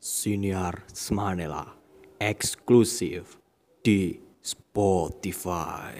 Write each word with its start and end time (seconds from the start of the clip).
Siniar 0.00 0.88
Smanela 0.96 1.76
eksklusif 2.16 3.36
di 3.84 4.16
Spotify. 4.40 5.92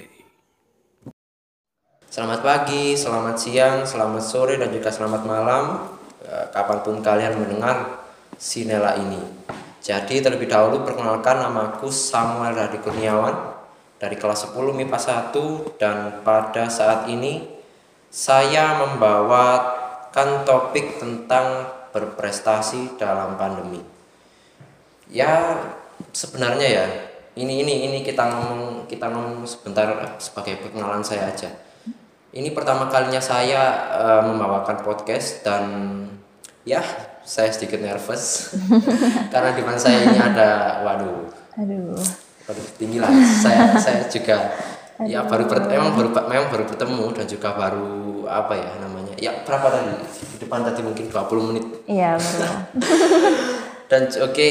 Selamat 2.08 2.40
pagi, 2.40 2.96
selamat 2.96 3.36
siang, 3.36 3.84
selamat 3.84 4.24
sore, 4.24 4.56
dan 4.56 4.72
juga 4.72 4.88
selamat 4.88 5.22
malam 5.28 5.64
eh, 6.24 6.48
Kapan 6.48 6.80
pun 6.80 7.04
kalian 7.04 7.44
mendengar 7.44 8.08
Sinela 8.40 8.96
ini. 8.96 9.20
Jadi 9.84 10.24
terlebih 10.24 10.48
dahulu 10.48 10.80
perkenalkan 10.80 11.36
namaku 11.44 11.92
Samuel 11.92 12.56
Radi 12.56 12.80
Kurniawan. 12.80 13.36
Dari 14.00 14.16
kelas 14.16 14.48
10 14.48 14.80
MIPA 14.80 14.96
1 14.96 15.76
Dan 15.76 16.24
pada 16.24 16.72
saat 16.72 17.04
ini 17.12 17.44
Saya 18.08 18.80
membawakan 18.80 20.48
topik 20.48 20.96
tentang 20.96 21.68
berprestasi 21.92 22.96
dalam 22.96 23.34
pandemi 23.34 23.99
Ya 25.10 25.58
sebenarnya 26.14 26.66
ya 26.66 26.86
ini 27.38 27.62
ini 27.62 27.74
ini 27.86 27.98
kita 28.02 28.26
ngomong 28.26 28.90
kita 28.90 29.06
ngomong 29.06 29.46
sebentar 29.46 29.86
sebagai 30.18 30.58
perkenalan 30.58 31.02
saya 31.02 31.30
aja. 31.30 31.50
Ini 32.30 32.54
pertama 32.54 32.86
kalinya 32.86 33.18
saya 33.18 33.90
uh, 33.90 34.22
membawakan 34.22 34.86
podcast 34.86 35.42
dan 35.42 35.62
ya 36.62 36.78
saya 37.26 37.50
sedikit 37.50 37.82
nervous 37.82 38.54
karena 39.34 39.50
di 39.54 39.62
depan 39.62 39.78
saya 39.78 39.98
ini 40.06 40.18
ada 40.18 40.82
waduh. 40.86 41.26
Aduh. 41.58 41.98
waduh 42.46 42.66
tinggi 42.78 43.02
lah. 43.02 43.10
Saya 43.42 43.74
saya 43.78 44.06
juga 44.06 44.54
ya 45.06 45.26
baru 45.26 45.48
ber, 45.48 45.64
memang 45.66 45.96
baru 45.96 46.10
memang 46.28 46.48
baru 46.54 46.64
bertemu 46.70 47.04
dan 47.18 47.26
juga 47.26 47.48
baru 47.56 48.28
apa 48.30 48.54
ya 48.54 48.70
namanya 48.78 49.14
ya 49.18 49.32
berapa 49.42 49.66
tadi? 49.70 49.94
Di 50.34 50.36
depan 50.38 50.62
tadi 50.62 50.86
mungkin 50.86 51.10
20 51.10 51.48
menit. 51.50 51.64
Iya, 51.90 52.14
betul. 52.14 52.50
dan 53.90 54.06
oke 54.22 54.50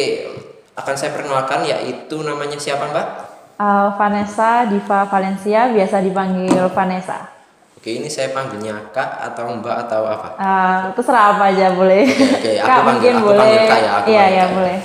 akan 0.80 0.96
saya 0.96 1.12
perkenalkan 1.12 1.62
yaitu 1.64 2.18
namanya 2.22 2.56
siapa 2.56 2.88
mbak 2.88 3.08
Uh, 3.56 3.92
Vanessa 3.94 4.64
Diva 4.66 5.04
Valencia, 5.06 5.68
biasa 5.68 6.00
dipanggil 6.00 6.48
Vanessa. 6.72 7.28
oke 7.76 7.90
ini 7.90 8.08
saya 8.08 8.32
panggilnya 8.32 8.88
kak 8.90 9.20
atau 9.22 9.52
mbak 9.54 9.76
atau 9.84 10.08
apa 10.08 10.28
Uh, 10.34 10.80
terserah 10.94 11.36
apa 11.36 11.52
aja 11.52 11.68
boleh. 11.70 12.08
oke, 12.08 12.52
aku 12.56 12.64
Kak 12.66 12.80
panggil- 12.82 13.12
aku 13.14 13.26
boleh. 13.26 13.36
panggil 13.38 13.62
Kak 13.62 13.80
ya, 13.80 13.92
aku 13.94 14.08
Iya, 14.08 14.24
iya 14.24 14.24
Kak 14.24 14.32
ya. 14.32 14.56
boleh. 14.56 14.78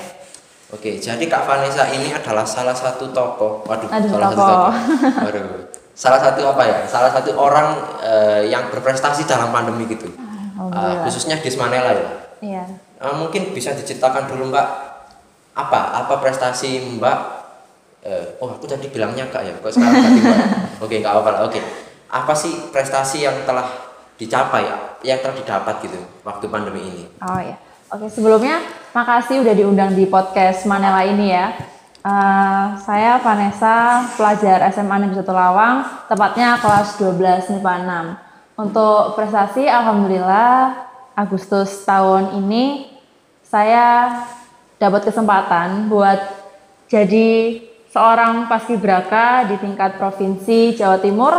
Oke, 0.71 0.91
jadi 0.99 1.25
Kak 1.25 1.43
Vanessa 1.45 1.87
ini 1.89 2.11
adalah 2.11 2.43
salah 2.43 2.75
satu 2.75 3.07
tokoh. 3.09 3.63
Waduh, 3.63 3.87
Aduh, 3.89 4.11
salah 4.11 4.29
satu 4.29 4.43
tokoh. 4.43 4.73
Waduh. 5.23 5.47
Salah 5.95 6.19
satu 6.19 6.41
apa 6.45 6.63
ya? 6.67 6.79
Salah 6.85 7.11
satu 7.11 7.31
orang 7.33 7.69
eh, 8.03 8.51
yang 8.51 8.67
berprestasi 8.69 9.23
dalam 9.23 9.55
pandemi 9.55 9.87
gitu. 9.87 10.11
Eh, 10.11 10.95
khususnya 11.07 11.39
di 11.39 11.47
Smanela 11.47 11.95
ya. 11.95 12.07
Iya. 12.43 12.65
Eh, 12.99 13.15
mungkin 13.15 13.55
bisa 13.55 13.71
diceritakan 13.71 14.27
dulu 14.27 14.51
Mbak 14.51 14.67
apa 15.55 16.05
apa 16.05 16.15
prestasi 16.19 16.99
Mbak? 16.99 17.19
Eh, 18.05 18.37
oh 18.43 18.53
aku 18.53 18.69
tadi 18.69 18.91
bilangnya 18.91 19.31
Kak 19.31 19.43
ya, 19.47 19.55
kok 19.57 19.73
sekarang 19.73 20.03
ganti 20.03 20.21
Mbak? 20.21 20.39
Oke, 20.85 20.95
nggak 21.01 21.13
apa-apa. 21.15 21.49
Oke, 21.49 21.63
apa 22.11 22.33
sih 22.37 22.53
prestasi 22.75 23.25
yang 23.25 23.47
telah 23.47 23.65
dicapai, 24.19 24.67
yang 25.07 25.19
telah 25.23 25.35
didapat 25.39 25.75
gitu 25.87 25.99
waktu 26.27 26.45
pandemi 26.51 26.83
ini? 26.85 27.05
Oh 27.23 27.41
ya. 27.41 27.57
Oke, 27.95 28.11
sebelumnya 28.11 28.59
makasih 28.91 29.47
udah 29.47 29.55
diundang 29.55 29.95
di 29.95 30.11
podcast 30.11 30.67
Manela 30.67 31.07
ini 31.07 31.31
ya. 31.31 31.55
Eh, 32.05 32.67
saya 32.85 33.17
Vanessa, 33.17 34.05
pelajar 34.13 34.61
SMA 34.69 35.09
Negeri 35.09 35.25
1 35.25 35.33
Lawang, 35.33 36.05
tepatnya 36.05 36.61
kelas 36.61 37.01
12 37.01 37.49
MIPA 37.49 37.75
6. 37.81 38.61
Untuk 38.61 39.17
prestasi, 39.17 39.65
Alhamdulillah 39.65 40.85
Agustus 41.17 41.87
tahun 41.89 42.45
ini 42.45 42.93
saya 43.41 44.21
dapat 44.77 45.07
kesempatan 45.07 45.87
buat 45.87 46.19
jadi 46.87 47.61
seorang 47.89 48.47
paskibraka 48.47 49.47
di 49.47 49.57
tingkat 49.57 49.97
provinsi 49.97 50.75
Jawa 50.75 50.99
Timur 50.99 51.33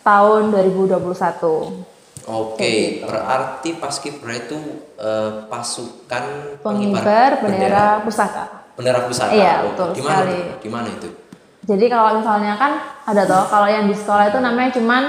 tahun 0.00 0.52
2021. 0.52 1.88
Oke, 2.28 3.00
berarti 3.00 3.72
Paskibra 3.74 4.36
itu 4.36 4.60
eh, 4.94 5.48
pasukan 5.48 6.24
Pengibar 6.60 7.40
bendera 7.40 8.04
pusaka. 8.04 8.68
bendera 8.76 9.00
pusaka. 9.02 9.32
Iya, 9.32 9.64
Oh, 9.64 9.72
betul 9.72 9.88
di 9.96 10.02
mana 10.02 10.12
sekali. 10.22 10.36
tuh? 10.36 10.56
Di 10.60 10.68
mana 10.68 10.88
itu? 10.92 11.08
Jadi 11.64 11.84
kalau 11.88 12.10
misalnya 12.20 12.54
kan 12.56 12.72
ada 13.04 13.22
toh 13.24 13.44
kalau 13.48 13.64
yang 13.64 13.88
di 13.88 13.96
sekolah 13.96 14.28
itu 14.28 14.38
namanya 14.40 14.70
cuman 14.76 15.02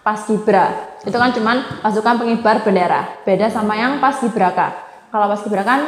paskibra. 0.00 0.66
Itu 1.00 1.16
kan 1.16 1.32
cuman 1.32 1.80
pasukan 1.80 2.14
pengibar 2.20 2.60
bendera. 2.60 3.24
Beda 3.24 3.48
sama 3.48 3.72
yang 3.74 3.96
paskibraka. 3.96 4.76
Kalau 5.08 5.26
paskibraka 5.26 5.64
kan 5.66 5.80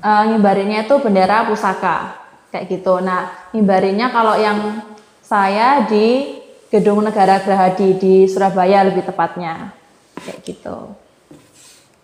eh, 0.00 0.22
ngibarinnya 0.32 0.88
itu 0.88 0.94
bendera 0.98 1.46
pusaka 1.46 2.16
kayak 2.50 2.66
gitu. 2.66 2.98
Nah, 3.00 3.30
ngibarinya 3.54 4.10
kalau 4.10 4.34
yang 4.34 4.82
saya 5.22 5.86
di 5.86 6.36
Gedung 6.70 7.02
Negara 7.02 7.42
Gerahadi 7.42 7.98
di 7.98 8.14
Surabaya 8.30 8.86
lebih 8.86 9.02
tepatnya. 9.02 9.74
Kayak 10.22 10.38
gitu. 10.46 10.76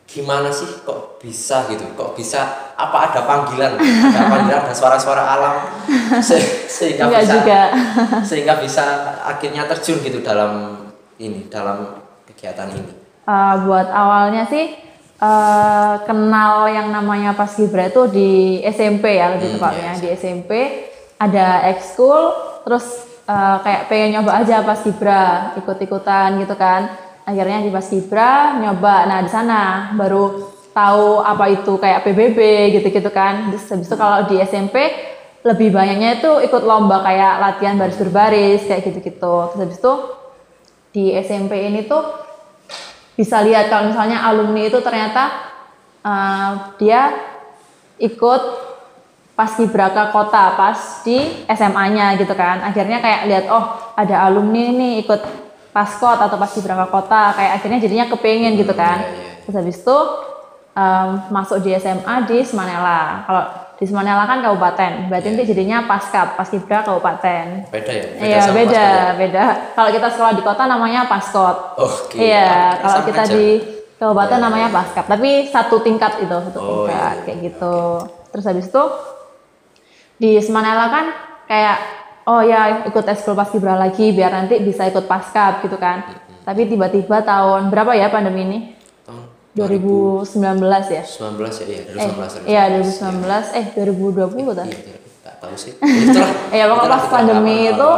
Gimana 0.07 0.49
sih 0.49 0.67
kok 0.83 1.21
bisa 1.21 1.67
gitu? 1.69 1.83
Kok 1.93 2.17
bisa 2.17 2.73
apa 2.75 3.11
ada 3.11 3.21
panggilan? 3.27 3.77
Ada 3.77 4.21
panggilan 4.27 4.61
ada 4.65 4.75
suara-suara 4.75 5.23
alam 5.23 5.55
se- 6.25 6.67
sehingga 6.71 7.11
Enggak 7.11 7.23
bisa 7.27 7.35
juga. 7.37 7.61
sehingga 8.29 8.55
bisa 8.59 8.85
akhirnya 9.23 9.69
terjun 9.69 10.01
gitu 10.01 10.19
dalam 10.25 10.83
ini, 11.21 11.47
dalam 11.53 12.01
kegiatan 12.27 12.71
ini. 12.73 12.93
Eh, 13.27 13.55
buat 13.67 13.91
awalnya 13.91 14.47
sih 14.47 14.86
eh, 15.21 15.95
kenal 16.05 16.69
yang 16.69 16.89
namanya 16.93 17.33
Paskibra 17.33 17.89
itu 17.89 18.09
di 18.11 18.31
SMP 18.65 19.17
ya 19.17 19.33
lebih 19.37 19.49
Hmm, 19.53 19.57
tepatnya 19.57 19.93
iya, 19.97 20.03
di 20.03 20.09
SMP 20.13 20.51
ada 21.17 21.65
ekskul 21.73 22.21
terus 22.69 22.85
eh, 23.25 23.57
kayak 23.65 23.83
pengen 23.89 24.21
nyoba 24.21 24.45
aja 24.45 24.61
Paskibra 24.63 25.57
ikut-ikutan 25.57 26.41
gitu 26.43 26.55
kan. 26.59 26.93
Akhirnya 27.27 27.59
di 27.65 27.71
Paskibra 27.75 28.61
nyoba. 28.61 29.09
Nah 29.09 29.19
di 29.25 29.31
sana 29.33 29.91
baru 29.99 30.53
tahu 30.77 31.25
apa 31.25 31.45
itu 31.49 31.73
kayak 31.81 32.05
PBB 32.05 32.39
gitu-gitu 32.79 33.11
kan. 33.11 33.51
Terus 33.51 33.65
habis 33.73 33.89
itu 33.89 33.97
kalau 33.97 34.29
di 34.29 34.37
SMP 34.45 34.77
lebih 35.47 35.71
banyaknya 35.71 36.19
itu 36.21 36.31
ikut 36.43 36.63
lomba 36.67 37.07
kayak 37.07 37.39
latihan 37.39 37.79
baris 37.79 37.99
berbaris 37.99 38.63
kayak 38.69 38.83
gitu-gitu. 38.85 39.35
Terus 39.55 39.61
habis 39.63 39.79
itu 39.81 39.93
di 40.93 41.05
SMP 41.17 41.67
ini 41.69 41.85
tuh 41.89 42.26
bisa 43.17 43.41
lihat 43.41 43.73
kalau 43.73 43.91
misalnya 43.91 44.23
alumni 44.23 44.69
itu 44.69 44.79
ternyata 44.85 45.33
eh, 46.05 46.51
dia 46.77 47.03
ikut 47.97 48.43
paskibraka 49.37 50.13
kota 50.17 50.57
pas 50.57 51.05
di 51.05 51.45
SMA-nya 51.49 52.17
gitu 52.17 52.33
kan. 52.33 52.65
Akhirnya 52.65 53.05
kayak 53.05 53.21
lihat 53.29 53.45
oh 53.53 53.65
ada 53.97 54.25
alumni 54.25 54.73
nih 54.73 55.05
ikut 55.05 55.21
paskot 55.77 56.17
atau 56.17 56.41
paskibraka 56.41 56.89
kota. 56.89 57.37
Kayak 57.37 57.53
akhirnya 57.61 57.79
jadinya 57.85 58.07
kepengen 58.09 58.57
gitu 58.57 58.73
kan. 58.73 59.05
iya, 59.05 59.13
iya. 59.13 59.33
terus 59.45 59.57
habis 59.61 59.77
itu 59.77 59.99
em, 60.73 61.09
masuk 61.29 61.61
di 61.61 61.77
SMA 61.77 62.15
di 62.25 62.39
Semanela. 62.49 63.29
Kalau 63.29 63.45
di 63.77 63.85
Semanela 63.85 64.25
kan 64.25 64.41
kabupaten 64.41 65.07
berarti 65.07 65.27
nanti 65.29 65.45
jadinya 65.47 65.85
paskap 65.85 66.33
paskibra 66.35 66.81
kabupaten 66.81 67.69
Beda 67.69 67.93
ya? 67.93 68.05
Iya 68.17 68.39
sama 68.41 68.57
beda, 68.57 68.73
Paskibra? 68.73 69.19
beda. 69.21 69.45
Kalau 69.73 69.91
kita 69.93 70.09
sekolah 70.11 70.33
di 70.33 70.43
kota 70.43 70.63
namanya 70.65 71.01
paskot. 71.05 71.57
Oke. 71.77 72.17
Iya, 72.17 72.49
Ah, 72.49 72.71
kalau 72.81 73.01
kita 73.05 73.23
aja. 73.23 73.33
di 73.33 73.47
kabupaten 73.95 74.39
Iya, 74.39 74.45
namanya 74.45 74.69
iya. 74.69 74.77
paskap. 74.77 75.05
Tapi 75.05 75.31
satu 75.47 75.77
tingkat 75.81 76.13
itu, 76.19 76.37
satu 76.43 76.59
Oh, 76.59 76.69
tingkat 76.85 77.15
iya, 77.15 77.23
kayak 77.23 77.39
gitu. 77.45 77.77
Terus 78.33 78.45
habis 78.45 78.67
itu 78.67 78.83
di 80.17 80.41
Semanela 80.41 80.89
kan 80.89 81.05
kayak 81.45 81.77
oh 82.25 82.41
ya 82.41 82.85
ikut 82.85 83.05
ekskul 83.05 83.37
paskibra 83.37 83.77
lagi 83.77 84.11
biar 84.11 84.33
nanti 84.33 84.57
bisa 84.59 84.85
ikut 84.85 85.05
paskap 85.05 85.61
gitu 85.61 85.77
kan. 85.77 86.01
Tapi 86.43 86.65
tiba-tiba 86.65 87.21
tahun 87.21 87.69
berapa 87.69 87.93
ya 87.93 88.09
pandemi 88.09 88.41
ini? 88.43 88.59
Tahun 89.57 89.73
2019 89.73 90.85
ya? 90.93 91.03
19 91.03 91.55
ya, 91.57 91.67
iya, 91.67 91.81
Eh, 91.81 92.13
2019. 92.13 92.45
iya 92.45 92.63
2019, 92.77 93.45
eh 93.51 93.65
2020 93.73 94.53
tuh. 94.53 94.67
Iya, 94.69 94.79
iya, 94.85 94.99
nggak 95.25 95.37
tahu 95.41 95.55
sih. 95.57 95.73
Ya 96.53 96.65
pokoknya 96.69 96.77
itulah 96.77 96.89
pas 96.93 97.05
pandemi 97.09 97.57
itu 97.67 97.91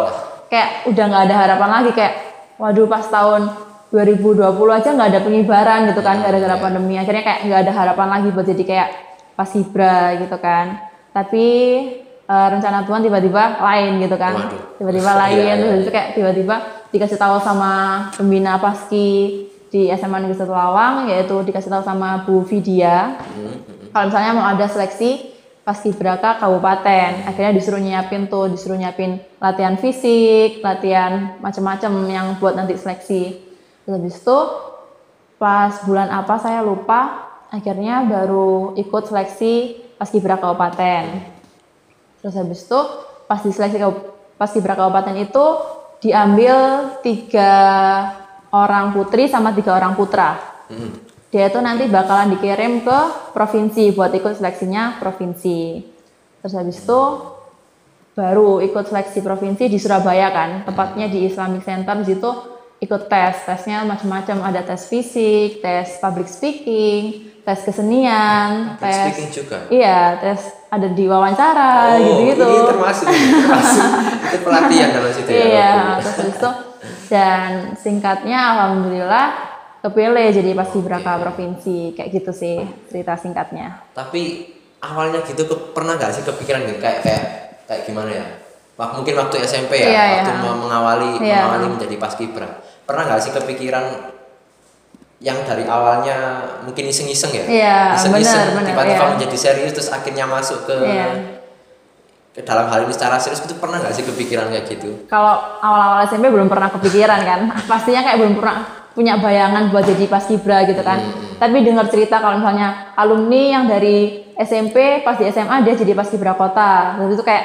kayak 0.47 0.69
udah 0.87 1.05
nggak 1.05 1.25
ada 1.27 1.37
harapan 1.37 1.71
lagi 1.73 1.91
kayak 1.93 2.15
waduh 2.57 2.87
pas 2.87 3.05
tahun 3.05 3.43
2020 3.89 4.39
aja 4.71 4.89
nggak 4.93 5.09
ada 5.11 5.21
pengibaran 5.21 5.81
gitu 5.89 6.01
kan 6.01 6.17
gara-gara 6.21 6.55
Iya. 6.55 6.63
pandemi 6.63 6.95
akhirnya 6.95 7.23
kayak 7.23 7.41
nggak 7.45 7.61
ada 7.67 7.73
harapan 7.75 8.09
lagi 8.09 8.29
buat 8.31 8.47
jadi 8.47 8.65
kayak 8.65 8.89
pasibra 9.35 10.15
gitu 10.17 10.37
kan 10.37 10.67
tapi 11.11 11.47
eh, 12.23 12.47
rencana 12.53 12.85
Tuhan 12.85 13.01
tiba-tiba 13.01 13.59
lain 13.59 13.93
gitu 13.99 14.17
kan 14.17 14.35
tiba-tiba 14.77 15.11
Iya, 15.17 15.21
lain 15.21 15.39
iya, 15.41 15.55
terus 15.57 15.73
iya. 15.73 15.83
itu 15.83 15.91
kayak 15.91 16.09
tiba-tiba 16.15 16.55
dikasih 16.89 17.17
tahu 17.17 17.37
sama 17.41 17.73
pembina 18.13 18.61
paski 18.61 19.48
di 19.69 19.93
SMA 19.93 20.25
Negeri 20.25 20.37
Satu 20.37 20.53
Lawang 20.53 21.09
yaitu 21.09 21.37
dikasih 21.45 21.69
tahu 21.69 21.85
sama 21.85 22.25
Bu 22.25 22.45
Vidya. 22.45 23.21
Kalau 23.93 24.05
misalnya 24.09 24.33
mau 24.37 24.47
ada 24.49 24.65
seleksi 24.69 25.33
paskibraka 25.65 26.41
kabupaten. 26.41 27.29
Akhirnya 27.29 27.53
disuruh 27.53 27.77
nyiapin 27.77 28.25
tuh 28.33 28.49
disuruh 28.49 28.81
nyiapin 28.81 29.21
latihan 29.37 29.77
fisik 29.77 30.65
latihan 30.65 31.37
macam-macam 31.45 31.93
yang 32.09 32.27
buat 32.41 32.57
nanti 32.57 32.77
seleksi. 32.81 33.37
Terus 33.85 33.93
habis 34.01 34.17
itu 34.17 34.39
pas 35.37 35.73
bulan 35.85 36.09
apa 36.09 36.41
saya 36.41 36.65
lupa 36.65 37.29
akhirnya 37.53 38.05
baru 38.09 38.73
ikut 38.81 39.13
seleksi 39.13 39.77
paskibra 40.01 40.41
kabupaten. 40.41 41.05
Terus 42.25 42.35
habis 42.35 42.65
itu 42.65 42.81
pas 43.29 43.41
di 43.45 43.53
seleksi 43.53 43.77
kau- 43.77 44.17
paskibra 44.41 44.73
kabupaten 44.73 45.17
itu 45.21 45.47
diambil 46.01 46.57
tiga 47.05 47.53
orang 48.53 48.97
putri 48.97 49.29
sama 49.29 49.53
tiga 49.53 49.77
orang 49.77 49.97
putra. 49.97 50.39
Hmm. 50.69 50.95
Dia 51.29 51.53
itu 51.53 51.61
nanti 51.61 51.85
bakalan 51.89 52.33
dikirim 52.33 52.81
ke 52.81 52.99
provinsi 53.37 53.93
buat 53.93 54.09
ikut 54.17 54.41
seleksinya 54.41 54.97
provinsi. 54.97 55.85
Terus 56.41 56.55
habis 56.57 56.81
itu 56.81 57.01
baru 58.17 58.65
ikut 58.65 58.89
seleksi 58.89 59.21
provinsi 59.21 59.69
di 59.69 59.79
Surabaya 59.79 60.33
kan, 60.33 60.51
tepatnya 60.65 61.07
di 61.07 61.29
Islamic 61.29 61.63
Center 61.63 61.95
di 62.01 62.07
situ 62.09 62.31
ikut 62.79 63.11
tes, 63.11 63.35
tesnya 63.43 63.83
macam-macam 63.83 64.43
ada 64.43 64.63
tes 64.63 64.87
fisik, 64.87 65.63
tes 65.63 65.99
public 65.99 66.31
speaking, 66.31 67.31
tes 67.43 67.59
kesenian, 67.63 68.75
Public 68.75 68.83
tes 68.83 68.95
speaking 69.03 69.29
juga? 69.35 69.59
Iya, 69.67 70.01
tes 70.23 70.41
ada 70.71 70.89
di 70.91 71.05
wawancara 71.07 71.99
gitu-gitu. 71.99 72.45
Oh, 72.47 72.55
ini 72.55 72.69
termasuk, 72.71 73.07
termasuk 73.11 73.89
itu 74.31 74.39
pelatihan 74.47 74.89
dalam 74.95 75.11
situ 75.11 75.31
ya. 75.31 75.43
Iya, 75.43 75.75
terus 76.03 76.29
itu 76.39 76.51
dan 77.09 77.75
singkatnya 77.75 78.37
alhamdulillah 78.55 79.27
kepilih 79.81 80.29
jadi 80.31 80.53
paskibraka 80.53 81.19
provinsi 81.19 81.97
kayak 81.97 82.11
gitu 82.13 82.31
sih 82.35 82.57
cerita 82.93 83.17
singkatnya. 83.17 83.83
Tapi 83.97 84.53
awalnya 84.85 85.25
gitu 85.27 85.49
ke, 85.49 85.55
pernah 85.75 85.97
nggak 85.97 86.13
sih 86.15 86.23
kepikiran 86.23 86.69
gitu 86.69 86.79
kayak 86.79 87.01
kayak 87.03 87.25
kayak 87.67 87.83
gimana 87.89 88.11
ya? 88.13 88.27
Wah, 88.79 88.95
mungkin 88.95 89.19
waktu 89.19 89.43
SMP 89.43 89.83
ya, 89.83 89.91
Iya, 89.91 90.03
waktu 90.23 90.33
iya. 90.39 90.55
mengawali 90.55 91.11
Iya. 91.19 91.37
mengawali 91.43 91.67
menjadi 91.75 91.97
paskibra. 91.99 92.49
Pernah 92.87 93.03
nggak 93.11 93.21
sih 93.27 93.33
kepikiran 93.35 93.85
yang 95.19 95.43
dari 95.43 95.67
awalnya 95.67 96.47
mungkin 96.63 96.87
iseng-iseng 96.87 97.35
ya? 97.35 97.45
Iya, 97.51 97.79
iseng-iseng 97.99 98.55
tiba-tiba 98.63 99.03
iya. 99.03 99.13
menjadi 99.19 99.37
serius 99.37 99.75
terus 99.75 99.91
akhirnya 99.91 100.31
masuk 100.31 100.63
ke 100.71 100.77
Iya. 100.79 101.07
ke 101.11 101.38
dalam 102.47 102.71
hal 102.71 102.87
ini 102.87 102.95
secara 102.95 103.19
serius 103.19 103.43
itu 103.43 103.57
pernah 103.59 103.83
nggak 103.83 103.95
sih 103.95 104.05
kepikiran 104.07 104.51
kayak 104.53 104.67
gitu? 104.71 105.09
Kalau 105.11 105.59
awal-awal 105.63 106.07
SMP 106.07 106.31
belum 106.31 106.47
pernah 106.47 106.71
kepikiran 106.71 107.21
kan, 107.25 107.41
pastinya 107.67 108.05
kayak 108.07 108.19
belum 108.23 108.35
pernah 108.39 108.57
punya 108.95 109.15
bayangan 109.19 109.71
buat 109.71 109.87
jadi 109.87 110.11
paskibra 110.11 110.67
gitu 110.67 110.83
kan. 110.83 110.99
Tapi 111.39 111.63
dengar 111.63 111.87
cerita 111.87 112.19
kalau 112.19 112.43
misalnya 112.43 112.95
alumni 112.99 113.43
yang 113.59 113.65
dari 113.71 114.27
SMP 114.35 115.03
pas 115.07 115.19
di 115.19 115.27
SMA 115.31 115.63
dia 115.67 115.75
jadi 115.79 115.95
paskibra 115.95 116.35
kota, 116.35 116.99
terus 116.99 117.19
itu 117.19 117.25
kayak 117.27 117.45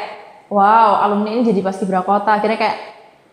wow 0.49 1.01
alumni 1.01 1.29
ini 1.33 1.45
jadi 1.45 1.61
paskibra 1.61 2.01
kota, 2.01 2.37
akhirnya 2.41 2.57
kayak 2.57 2.77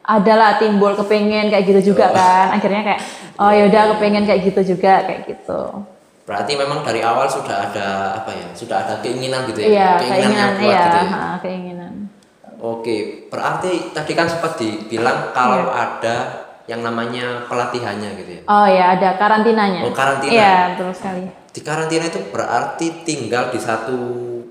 adalah 0.01 0.57
timbul 0.57 0.97
kepengen 0.97 1.53
kayak 1.53 1.65
gitu 1.69 1.93
juga 1.93 2.09
kan, 2.13 2.57
akhirnya 2.57 2.83
kayak 2.93 3.01
oh 3.37 3.53
yaudah 3.53 3.97
kepengen 3.97 4.25
kayak 4.25 4.41
gitu 4.49 4.77
juga 4.77 5.05
kayak 5.05 5.29
gitu. 5.29 5.61
Berarti 6.31 6.55
memang 6.55 6.81
dari 6.81 7.03
awal 7.03 7.27
sudah 7.27 7.67
ada 7.67 7.87
apa 8.17 8.31
ya? 8.31 8.47
Sudah 8.55 8.77
ada 8.81 8.95
keinginan 9.01 9.51
gitu 9.51 9.59
ya? 9.61 9.67
Iya 9.67 9.89
keinginan 9.99 9.99
keinginan 9.99 10.31
yang 10.31 10.53
kuat 10.55 10.63
iya 10.71 10.81
gitu 10.81 10.97
ya? 10.97 11.09
ha, 11.11 11.23
keinginan. 11.43 11.93
Oke, 12.57 12.97
berarti 13.27 13.71
tadi 13.91 14.13
kan 14.13 14.29
sempat 14.29 14.55
dibilang 14.55 15.33
kalau 15.33 15.67
Iya. 15.67 15.75
ada 15.75 16.17
yang 16.65 16.81
namanya 16.81 17.51
pelatihannya 17.51 18.11
gitu 18.17 18.31
ya. 18.31 18.43
Oh 18.47 18.63
ya 18.65 18.95
ada 18.95 19.17
karantinanya. 19.17 19.83
Oh, 19.83 19.91
karantina. 19.91 20.31
Iya 20.31 20.55
betul 20.71 20.95
sekali. 20.95 21.25
Di 21.51 21.61
karantina 21.61 22.07
itu 22.07 22.21
berarti 22.31 22.87
tinggal 23.03 23.51
di 23.51 23.59
satu 23.59 23.99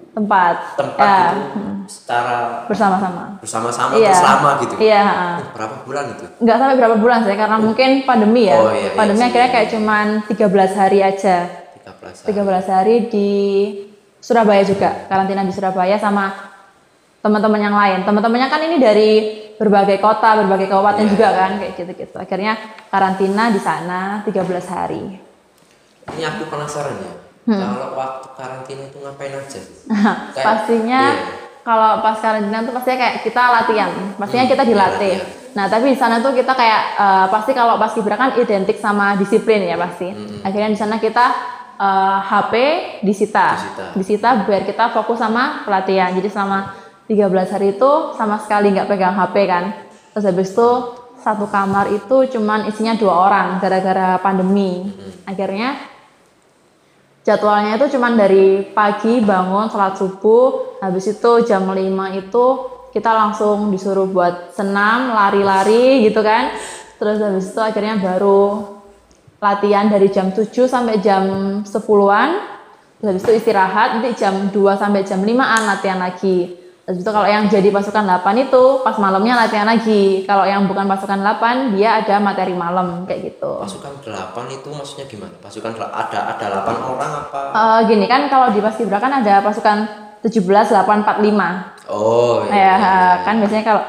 Tempat. 0.09 0.75
tempat 0.75 0.99
Ya, 0.99 1.31
gitu 1.31 1.59
secara 1.87 2.67
bersama-sama. 2.67 3.39
bersama-sama 3.39 3.93
Iya. 3.95 4.11
terus 4.11 4.25
lama 4.25 4.51
gitu. 4.59 4.73
Iya. 4.79 4.99
ha. 5.01 5.15
Oh, 5.37 5.49
berapa 5.53 5.75
bulan 5.81 6.05
itu? 6.11 6.25
nggak 6.43 6.57
sampai 6.59 6.75
berapa 6.75 6.95
bulan 6.97 7.19
sih 7.23 7.37
karena 7.37 7.55
mungkin 7.57 7.89
pandemi 8.03 8.43
ya 8.45 8.53
Oh, 8.53 8.67
iya, 8.67 8.89
iya 8.89 8.97
pandemi 8.97 9.15
sih. 9.17 9.27
akhirnya 9.31 9.49
kayak 9.49 9.69
cuman 9.69 10.05
13 10.27 10.71
hari 10.75 10.99
aja 10.99 11.35
13 11.99 12.23
hari. 12.23 12.31
13 12.31 12.67
hari 12.69 12.95
di 13.05 13.29
Surabaya 14.17 14.63
juga 14.63 15.05
karantina 15.05 15.41
di 15.41 15.51
Surabaya 15.51 15.95
sama 15.95 16.31
teman-teman 17.19 17.61
yang 17.61 17.73
lain 17.73 17.99
teman-temannya 18.03 18.47
kan 18.47 18.61
ini 18.61 18.77
dari 18.77 19.11
berbagai 19.53 19.97
kota 19.97 20.39
berbagai 20.39 20.67
kabupaten 20.67 21.03
Iya, 21.03 21.09
juga 21.09 21.27
iya. 21.27 21.37
kan 21.37 21.51
kayak 21.57 21.73
gitu-gitu 21.75 22.15
akhirnya 22.17 22.53
karantina 22.87 23.43
di 23.49 23.59
sana 23.59 23.99
13 24.23 24.39
hari 24.69 25.03
Ini 26.09 26.23
aku 26.25 26.47
penasaran 26.47 26.95
ya. 26.97 27.13
Hmm. 27.45 27.59
Kalau 27.59 27.87
waktu 27.93 28.27
karantina 28.33 28.81
itu 28.83 28.97
ngapain 28.97 29.29
aja? 29.31 29.61
Kayak- 30.33 30.43
pastinya 30.43 31.01
iya. 31.11 31.23
kalau 31.61 31.99
pas 31.99 32.17
karantina 32.17 32.57
tuh 32.61 32.71
pastinya 32.71 32.97
kayak 32.99 33.15
kita 33.21 33.43
latihan 33.51 33.91
pastinya 34.15 34.43
Hmm, 34.43 34.53
kita 34.53 34.63
dilatih 34.63 35.13
latihan. 35.15 35.37
nah 35.49 35.65
tapi 35.65 35.85
di 35.89 35.97
sana 35.97 36.19
tuh 36.19 36.31
kita 36.31 36.53
kayak 36.53 36.81
eh, 36.95 37.25
pasti 37.27 37.51
kalau 37.51 37.75
pas 37.75 37.89
kibra 37.89 38.15
kan 38.15 38.31
identik 38.35 38.77
sama 38.77 39.15
disiplin 39.15 39.59
ya 39.61 39.75
pasti 39.75 40.07
Hmm, 40.07 40.39
akhirnya 40.41 40.69
di 40.69 40.77
sana 40.77 40.95
kita 40.97 41.25
eh, 41.79 42.19
HP 42.27 42.53
disita. 43.07 43.47
Disita. 43.55 43.85
disita 43.95 44.29
biar 44.43 44.67
kita 44.67 44.91
fokus 44.91 45.23
sama 45.23 45.63
pelatihan 45.63 46.11
jadi 46.11 46.27
selama 46.27 46.75
13 47.07 47.55
hari 47.55 47.67
itu 47.73 47.91
sama 48.13 48.37
sekali 48.37 48.69
nggak 48.75 48.85
pegang 48.91 49.15
HP 49.17 49.35
kan 49.49 49.65
terus 50.13 50.25
habis 50.29 50.53
itu 50.53 50.69
satu 51.19 51.49
kamar 51.51 51.91
itu 51.91 52.37
cuman 52.37 52.69
isinya 52.69 52.95
dua 52.95 53.27
orang 53.27 53.47
gara-gara 53.59 54.15
pandemi 54.21 54.87
Hmm. 54.87 55.11
akhirnya 55.27 55.75
jadwalnya 57.25 57.75
itu 57.75 57.97
cuman 57.97 58.15
dari 58.15 58.63
pagi 58.71 59.19
bangun 59.19 59.67
sholat 59.67 59.99
subuh 59.99 60.79
habis 60.79 61.11
itu 61.11 61.31
jam 61.43 61.67
5 61.67 61.75
itu 62.15 62.45
kita 62.89 63.11
langsung 63.13 63.69
disuruh 63.69 64.09
buat 64.09 64.55
senam 64.55 65.13
lari-lari 65.13 66.07
gitu 66.07 66.23
kan 66.25 66.55
terus 66.97 67.21
habis 67.21 67.51
itu 67.51 67.61
akhirnya 67.61 68.01
baru 68.01 68.78
latihan 69.39 69.87
dari 69.87 70.11
jam 70.11 70.31
7 70.31 70.45
sampai 70.67 70.99
jam 70.99 71.23
10-an 71.63 72.29
terus 72.99 73.07
habis 73.15 73.23
itu 73.23 73.31
istirahat 73.39 73.95
nanti 73.95 74.11
jam 74.13 74.51
2 74.51 74.53
sampai 74.75 75.07
jam 75.07 75.23
5-an 75.23 75.61
latihan 75.63 75.99
lagi 75.99 76.59
terus 76.83 76.99
itu 76.99 77.07
kalau 77.07 77.23
yang 77.23 77.47
jadi 77.47 77.69
pasukan 77.71 78.03
8 78.03 78.45
itu 78.49 78.63
pas 78.83 78.97
malamnya 78.99 79.39
latihan 79.39 79.63
lagi 79.63 80.27
kalau 80.27 80.43
yang 80.43 80.67
bukan 80.67 80.83
pasukan 80.83 81.21
8 81.23 81.77
dia 81.79 82.03
ada 82.03 82.19
materi 82.19 82.51
malam 82.51 83.07
kayak 83.07 83.31
gitu 83.31 83.63
Pasukan 83.63 84.03
8 84.03 84.11
itu 84.51 84.67
maksudnya 84.73 85.05
gimana? 85.07 85.31
Pasukan 85.39 85.71
ada 85.79 86.19
ada 86.35 86.45
8 86.65 86.91
orang 86.91 87.11
apa? 87.23 87.41
Eh, 87.55 87.79
gini 87.87 88.05
kan 88.09 88.27
kalau 88.27 88.51
di 88.51 88.59
Paskibra 88.59 88.99
kan 88.99 89.23
ada 89.23 89.39
pasukan 89.39 89.77
17845. 90.19 91.87
Oh, 91.87 92.43
Nah, 92.45 92.51
ya, 92.51 92.59
iya. 92.59 92.75
iya, 92.75 92.75
iya. 92.75 93.23
kan 93.23 93.33
biasanya 93.39 93.63
kalau 93.63 93.83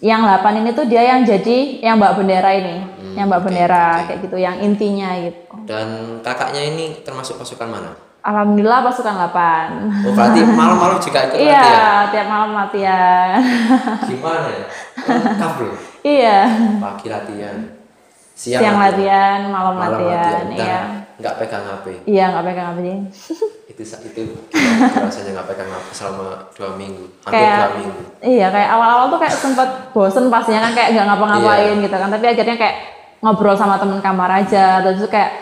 yang 0.00 0.22
8 0.24 0.60
ini 0.64 0.70
tuh 0.72 0.86
dia 0.88 1.02
yang 1.04 1.22
jadi 1.22 1.78
yang 1.84 2.00
bawa 2.00 2.16
bendera 2.18 2.50
ini, 2.50 2.93
yang 3.14 3.28
oke, 3.28 3.40
bendera 3.40 4.04
kayak 4.04 4.18
gitu, 4.20 4.36
yang 4.36 4.56
intinya 4.58 5.14
gitu. 5.16 5.40
Dan 5.64 5.88
kakaknya 6.20 6.62
ini 6.64 6.84
termasuk 7.00 7.36
pasukan 7.36 7.66
mana? 7.68 7.90
Alhamdulillah 8.20 8.80
pasukan 8.82 9.14
8. 9.28 10.08
Oh, 10.08 10.12
berarti 10.12 10.40
malam-malam 10.60 10.96
juga 10.96 11.28
ikut 11.28 11.36
Iya, 11.36 11.60
latihan? 11.60 12.04
tiap 12.08 12.26
malam 12.26 12.50
latihan. 12.52 13.36
Gimana 14.08 14.48
ya? 14.48 14.66
Lengkap 15.04 15.52
loh. 15.60 15.76
iya. 16.00 16.38
Pagi 16.78 17.06
latihan. 17.06 17.56
Siang, 18.34 18.74
latihan, 18.74 19.46
malam, 19.46 19.78
malam 19.78 19.94
latihan, 19.94 20.42
Dan 20.42 20.48
iya. 20.50 20.80
nggak 21.14 21.34
pegang 21.38 21.62
HP. 21.64 21.86
Iya, 22.02 22.24
nggak 22.28 22.44
pegang 22.44 22.68
sih. 22.76 22.96
Itu 23.64 23.82
sa- 23.86 24.02
itu 24.02 24.34
rasanya 24.90 25.38
nggak 25.38 25.48
pegang 25.48 25.70
HP 25.70 25.86
selama 25.94 26.26
dua 26.50 26.74
minggu, 26.74 27.04
hampir 27.22 27.38
Kayak- 27.38 27.60
dua 27.60 27.70
minggu. 27.78 28.00
Iya, 28.20 28.46
kayak 28.50 28.68
awal-awal 28.72 29.06
tuh 29.08 29.20
kayak 29.20 29.36
sempet 29.36 29.68
bosen 29.92 30.26
pastinya 30.26 30.64
kan 30.64 30.72
kayak 30.72 30.88
nggak 30.92 31.06
ngapa-ngapain 31.06 31.76
Iya. 31.76 31.84
gitu 31.84 31.94
kan. 31.94 32.08
Tapi 32.08 32.24
akhirnya 32.26 32.56
kayak 32.58 32.76
ngobrol 33.24 33.56
sama 33.56 33.80
temen 33.80 33.98
kamar 33.98 34.28
aja. 34.36 34.84
Terus 34.84 35.00
tuh 35.00 35.08
kayak 35.08 35.32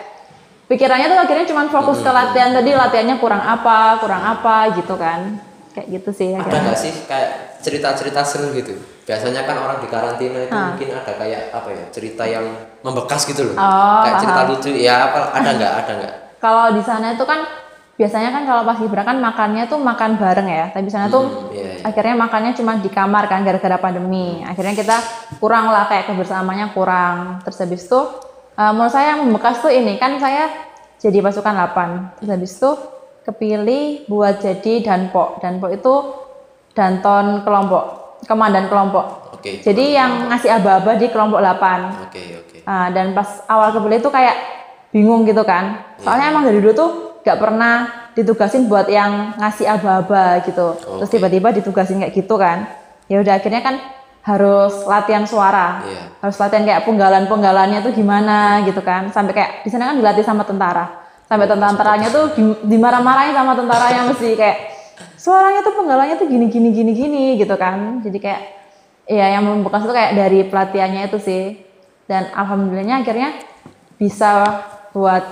pikirannya 0.65 1.05
tuh 1.05 1.19
akhirnya 1.19 1.45
cuma 1.45 1.67
fokus 1.67 1.99
ke 1.99 2.07
latihan 2.07 2.49
tadi 2.49 2.71
latihannya 2.71 3.19
kurang 3.19 3.43
apa, 3.43 3.99
kurang 3.99 4.23
apa 4.23 4.71
gitu 4.73 4.95
kan. 4.95 5.35
Kayak 5.73 5.87
gitu 5.91 6.09
sih 6.13 6.29
Ada 6.31 6.39
akhirnya. 6.39 6.61
nggak 6.63 6.79
sih 6.79 6.93
kayak 7.03 7.29
cerita-cerita 7.59 8.21
seru 8.21 8.53
gitu? 8.53 8.77
Biasanya 9.03 9.43
kan 9.43 9.57
orang 9.57 9.81
di 9.81 9.87
karantina 9.89 10.39
itu 10.39 10.53
Ah. 10.53 10.71
mungkin 10.71 10.89
ada 10.93 11.11
kayak 11.11 11.51
apa 11.51 11.69
ya 11.69 11.85
cerita 11.89 12.23
yang 12.23 12.45
membekas 12.79 13.25
gitu 13.25 13.51
loh. 13.51 13.55
Oh, 13.57 13.99
kayak 14.01 14.21
cerita 14.21 14.39
paham. 14.39 14.51
lucu 14.53 14.69
ya 14.71 15.09
apa 15.09 15.33
ada 15.33 15.49
nggak 15.51 15.73
ada 15.75 15.91
nggak? 15.97 16.15
Kalau 16.37 16.65
di 16.71 16.79
sana 16.79 17.11
itu 17.11 17.25
kan 17.25 17.39
biasanya 17.93 18.33
kan 18.33 18.43
kalau 18.43 18.65
pas 18.65 18.77
Gibra 18.77 19.05
kan 19.05 19.21
makannya 19.21 19.69
tuh 19.69 19.77
makan 19.77 20.17
bareng 20.17 20.49
ya. 20.49 20.65
Tapi 20.73 20.89
sana 20.89 21.07
tuh 21.07 21.23
Hmm, 21.23 21.53
iya, 21.53 21.77
iya. 21.77 21.85
akhirnya 21.85 22.15
makannya 22.17 22.51
cuma 22.53 22.77
di 22.77 22.89
kamar 22.89 23.29
kan 23.29 23.45
gara-gara 23.45 23.77
pandemi. 23.77 24.41
Akhirnya 24.41 24.73
kita 24.73 24.97
kurang 25.37 25.69
lah 25.69 25.85
kayak 25.85 26.09
kebersamaannya 26.09 26.73
kurang. 26.73 27.43
Terus 27.45 27.57
habis 27.61 27.81
itu 27.85 27.99
eh, 28.53 28.71
menurut 28.73 28.89
saya 28.89 29.13
yang 29.13 29.25
membekas 29.25 29.61
tuh 29.61 29.69
ini 29.69 29.95
kan 29.95 30.17
saya 30.17 30.49
jadi 30.97 31.21
pasukan 31.21 31.53
8. 31.53 32.17
Terus 32.17 32.29
habis 32.29 32.51
itu 32.53 32.71
kepilih 33.23 34.09
buat 34.09 34.41
jadi 34.41 34.73
danpok. 34.81 35.39
Danpok 35.39 35.71
itu 35.71 35.93
danton 36.73 37.45
kelompok, 37.45 37.83
komandan 38.25 38.65
kelompok. 38.67 39.37
Oke. 39.37 39.61
Jadi 39.61 39.93
yang 39.93 40.33
ngasih 40.33 40.49
aba-aba 40.49 40.97
di 40.97 41.07
kelompok 41.07 41.37
8. 41.37 42.09
Oke 42.09 42.21
oke. 42.35 42.57
Ah, 42.65 42.89
dan 42.89 43.13
pas 43.13 43.43
awal 43.45 43.69
kepilih 43.69 44.01
itu 44.01 44.09
kayak 44.09 44.35
bingung 44.89 45.23
gitu 45.23 45.45
kan. 45.45 45.83
Soalnya 45.99 46.31
emang 46.31 46.43
dari 46.43 46.57
dulu 46.57 46.73
tuh 46.73 46.91
gak 47.23 47.39
pernah 47.39 47.75
ditugasin 48.13 48.67
buat 48.67 48.85
yang 48.91 49.39
ngasih 49.39 49.65
aba-aba 49.65 50.43
gitu. 50.45 50.75
Terus 50.77 51.09
Oke. 51.09 51.17
tiba-tiba 51.17 51.49
ditugasin 51.55 52.03
kayak 52.03 52.13
gitu 52.13 52.35
kan. 52.35 52.67
Ya 53.07 53.23
udah 53.23 53.39
akhirnya 53.39 53.63
kan 53.63 53.75
harus 54.23 54.87
latihan 54.87 55.23
suara. 55.27 55.83
Iya. 55.83 56.03
Harus 56.23 56.37
latihan 56.39 56.63
kayak 56.63 56.83
penggalan-penggalannya 56.87 57.79
tuh 57.83 57.91
gimana 57.95 58.63
gitu 58.67 58.79
kan. 58.83 59.09
Sampai 59.09 59.33
kayak 59.35 59.51
di 59.63 59.69
sana 59.71 59.91
kan 59.91 59.95
dilatih 59.97 60.23
sama 60.23 60.43
tentara. 60.43 61.01
sampai 61.23 61.49
tentaranya 61.49 62.13
tuh 62.13 62.35
di- 62.35 62.61
dimarah-marahin 62.67 63.33
sama 63.33 63.57
tentaranya 63.57 64.05
mesti 64.05 64.37
kayak 64.37 64.57
suaranya 65.17 65.65
tuh 65.65 65.73
penggalanya 65.73 66.19
tuh 66.19 66.29
gini 66.29 66.45
gini 66.51 66.69
gini 66.69 66.91
gini 66.93 67.23
gitu 67.41 67.55
kan 67.57 68.03
jadi 68.05 68.17
kayak 68.21 68.41
ya 69.09 69.39
yang 69.39 69.47
membekas 69.47 69.81
tuh 69.81 69.95
kayak 69.95 70.13
dari 70.13 70.45
pelatihannya 70.45 71.09
itu 71.09 71.17
sih 71.23 71.43
dan 72.05 72.29
alhamdulillahnya 72.37 73.01
akhirnya 73.01 73.29
bisa 73.97 74.61
buat 74.91 75.23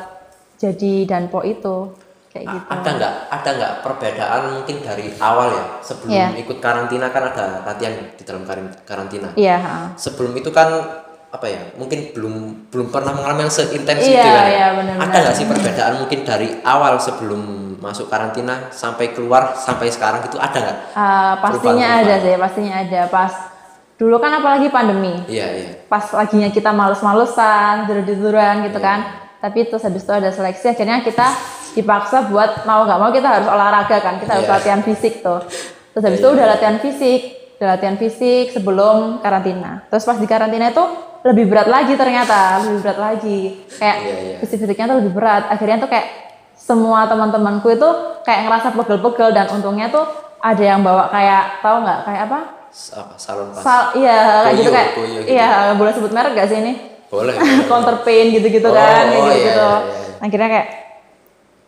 jadi 0.61 0.93
danpo 1.09 1.41
itu 1.41 1.89
kayak 2.29 2.45
gitu 2.47 2.65
Ada 2.69 2.89
nggak 2.93 3.13
ada 3.27 3.49
nggak 3.51 3.73
perbedaan 3.81 4.41
mungkin 4.55 4.75
dari 4.79 5.09
awal 5.17 5.49
ya 5.49 5.65
sebelum 5.81 6.11
Iya. 6.13 6.27
ikut 6.37 6.57
karantina 6.59 7.09
kan 7.09 7.23
ada 7.27 7.65
latihan 7.65 7.91
di 8.13 8.23
dalam 8.23 8.45
karantina. 8.85 9.33
iya 9.35 9.57
ha. 9.57 9.75
Sebelum 9.97 10.31
itu 10.33 10.47
kan 10.47 10.69
apa 11.31 11.47
ya 11.47 11.63
mungkin 11.75 12.11
belum 12.11 12.35
belum 12.67 12.87
pernah 12.87 13.11
mengalami 13.11 13.47
yang 13.47 13.53
seintens 13.53 14.03
Iya, 14.03 14.15
itu 14.15 14.29
kan. 14.29 14.45
iya, 14.47 14.65
benar-benar. 14.75 15.07
Ada 15.07 15.17
nggak 15.17 15.35
sih 15.35 15.45
perbedaan 15.47 15.93
mungkin 15.99 16.19
dari 16.21 16.47
awal 16.61 16.93
sebelum 16.97 17.41
masuk 17.81 18.07
karantina 18.07 18.69
sampai 18.69 19.11
keluar 19.11 19.57
sampai 19.57 19.89
sekarang 19.89 20.21
gitu 20.23 20.37
ada 20.37 20.55
nggak? 20.55 20.77
Uh, 20.93 21.33
pastinya 21.41 21.87
ada 21.99 22.15
sih 22.15 22.35
pastinya 22.37 22.75
ada 22.79 23.01
pas 23.07 23.33
dulu 23.95 24.17
kan 24.17 24.33
apalagi 24.33 24.67
pandemi 24.67 25.13
Iya 25.25 25.47
iya. 25.51 25.69
pas 25.85 26.03
laginya 26.11 26.47
kita 26.47 26.71
males-malesan, 26.71 27.85
tidur-tiduran 27.85 28.65
gitu 28.65 28.79
kan. 28.79 28.99
Tapi 29.41 29.65
terus 29.65 29.81
habis 29.81 30.01
itu 30.01 30.11
ada 30.11 30.29
seleksi, 30.29 30.69
akhirnya 30.69 31.01
kita 31.01 31.27
dipaksa 31.71 32.29
buat 32.29 32.63
mau 32.63 32.85
nggak 32.85 32.99
mau 32.99 33.09
kita 33.09 33.27
harus 33.27 33.47
olahraga 33.47 33.97
kan, 33.97 34.15
kita 34.15 34.31
harus 34.31 34.45
Iya. 34.45 34.53
latihan 34.53 34.81
fisik 34.81 35.13
tuh. 35.19 35.41
Terus 35.91 36.03
habis 36.03 36.19
itu 36.19 36.27
Iya. 36.27 36.35
udah 36.37 36.45
latihan 36.47 36.77
fisik, 36.77 37.21
udah 37.57 37.67
latihan 37.69 37.95
fisik 37.95 38.45
sebelum 38.51 38.97
karantina. 39.19 39.81
Terus 39.87 40.03
pas 40.03 40.15
di 40.15 40.25
karantina 40.25 40.69
itu 40.69 40.83
lebih 41.21 41.47
berat 41.47 41.65
lagi 41.65 41.93
ternyata, 41.95 42.61
lebih 42.61 42.79
berat 42.81 42.99
lagi. 42.99 43.39
Kayak 43.71 43.97
Iya, 43.99 44.15
iya. 44.19 44.35
fisik-fisiknya 44.37 44.85
tuh 44.87 44.97
lebih 44.99 45.11
berat. 45.11 45.49
Akhirnya 45.49 45.77
tuh 45.77 45.89
kayak 45.89 46.07
semua 46.53 47.05
teman-temanku 47.05 47.67
itu 47.67 47.89
kayak 48.21 48.45
ngerasa 48.45 48.67
pegel-pegel 48.71 49.29
dan 49.31 49.49
untungnya 49.49 49.89
tuh 49.89 50.05
ada 50.37 50.61
yang 50.61 50.81
bawa 50.81 51.09
kayak 51.09 51.59
tahu 51.59 51.81
nggak 51.81 51.99
kayak 52.03 52.21
apa? 52.29 52.39
S- 52.69 52.93
apa 52.93 53.13
salon 53.15 53.49
pas. 53.51 53.61
Sal, 53.61 53.81
iya 53.93 54.45
kayak 54.45 54.55
gitu 54.55 54.69
kayak 54.69 54.89
koyo 54.93 55.19
gitu. 55.19 55.29
iya 55.29 55.49
boleh 55.73 55.91
sebut 55.91 56.11
merek 56.11 56.31
gak 56.33 56.47
sih 56.47 56.57
ini? 56.57 56.73
Boleh. 57.13 57.35
counter 57.67 57.95
pain 58.01 58.31
gitu-gitu 58.31 58.63
Oh, 58.63 58.71
kan 58.71 59.03
oh, 59.05 59.27
gitu, 59.27 59.31
gitu. 59.35 59.51
iya, 59.51 59.51
iya. 59.51 59.71
akhirnya 60.19 60.49
kayak 60.49 60.67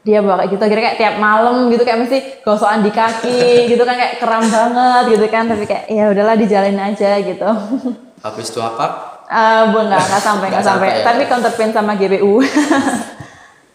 dia 0.01 0.19
bawa 0.19 0.35
kayak 0.37 0.49
gitu 0.51 0.61
akhirnya 0.61 0.83
kayak 0.85 0.99
tiap 0.99 1.15
malam 1.17 1.55
gitu 1.67 1.83
kayak 1.83 1.99
mesti 2.01 2.17
gosokan 2.41 2.79
di 2.79 2.91
kaki 2.91 3.43
gitu 3.71 3.83
kan 3.83 3.95
kayak 3.95 4.13
kram 4.17 4.43
banget 4.43 5.03
gitu 5.11 5.25
kan 5.27 5.43
tapi 5.45 5.63
kayak 5.63 5.83
ya 5.87 6.09
udahlah 6.09 6.35
dijalanin 6.35 6.79
aja 6.81 7.19
gitu 7.19 7.49
Habis 8.23 8.47
itu 8.49 8.59
apa? 8.59 8.87
Eh 9.25 9.61
bu 9.67 9.83
nggak 9.83 9.99
nggak 10.01 10.21
sampai 10.21 10.47
nggak 10.47 10.63
sampai 10.63 10.87
sampai 10.87 10.99
ya. 10.99 11.03
tapi 11.03 11.21
counter 11.25 11.51
pain 11.51 11.71
sama 11.71 11.91
GBU 11.93 12.39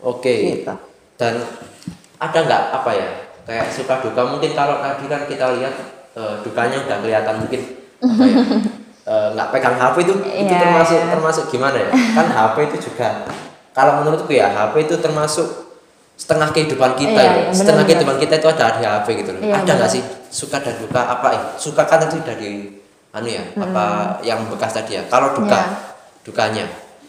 Oke. 0.01 0.33
Gitu. 0.57 0.75
Dan 1.17 1.35
ada 2.17 2.39
nggak 2.39 2.63
apa 2.73 2.91
ya? 2.93 3.09
Kayak 3.45 3.67
suka 3.69 3.99
duka 3.99 4.23
mungkin 4.25 4.53
kalau 4.53 4.79
tadi 4.79 5.05
kan 5.05 5.25
kita 5.25 5.53
lihat 5.53 5.75
eh, 6.15 6.35
dukanya 6.41 6.77
udah 6.81 6.97
kelihatan 6.99 7.35
mungkin 7.39 7.61
apa 7.99 8.23
ya? 8.23 8.37
Eh, 9.09 9.29
nggak 9.33 9.49
pegang 9.49 9.75
HP 9.75 9.97
itu 10.05 10.15
itu 10.21 10.45
Iya, 10.47 10.61
termasuk 10.61 10.99
iya. 10.99 11.09
termasuk 11.09 11.45
gimana 11.49 11.77
ya? 11.79 11.91
Kan 12.13 12.27
HP 12.29 12.57
itu 12.69 12.77
juga 12.85 13.25
kalau 13.73 13.93
menurutku 13.99 14.29
ya 14.31 14.47
HP 14.49 14.75
itu 14.85 14.95
termasuk 14.99 15.47
setengah 16.15 16.51
kehidupan 16.51 16.93
kita 16.93 17.15
Iya, 17.15 17.25
ya. 17.25 17.33
iya, 17.41 17.43
setengah 17.49 17.57
benar-benar. 17.57 17.87
kehidupan 17.89 18.17
kita 18.19 18.35
itu 18.37 18.49
ada 18.51 18.65
di 18.71 18.83
HP 18.85 19.07
gitu 19.17 19.31
loh. 19.33 19.41
Iya, 19.41 19.55
ada 19.57 19.73
nggak 19.75 19.91
sih 19.91 20.03
suka 20.29 20.57
dan 20.59 20.75
duka 20.77 21.01
apa 21.01 21.29
ya? 21.31 21.41
Suka 21.57 21.83
kan 21.83 22.05
itu 22.05 22.21
dari 22.21 22.53
anu 23.09 23.25
ya 23.27 23.41
apa 23.57 23.85
yang 24.21 24.45
bekas 24.47 24.75
tadi 24.75 24.95
ya. 24.95 25.03
Kalau 25.07 25.33
duka 25.33 25.57
Iya. 25.57 25.69
dukanya 26.23 26.65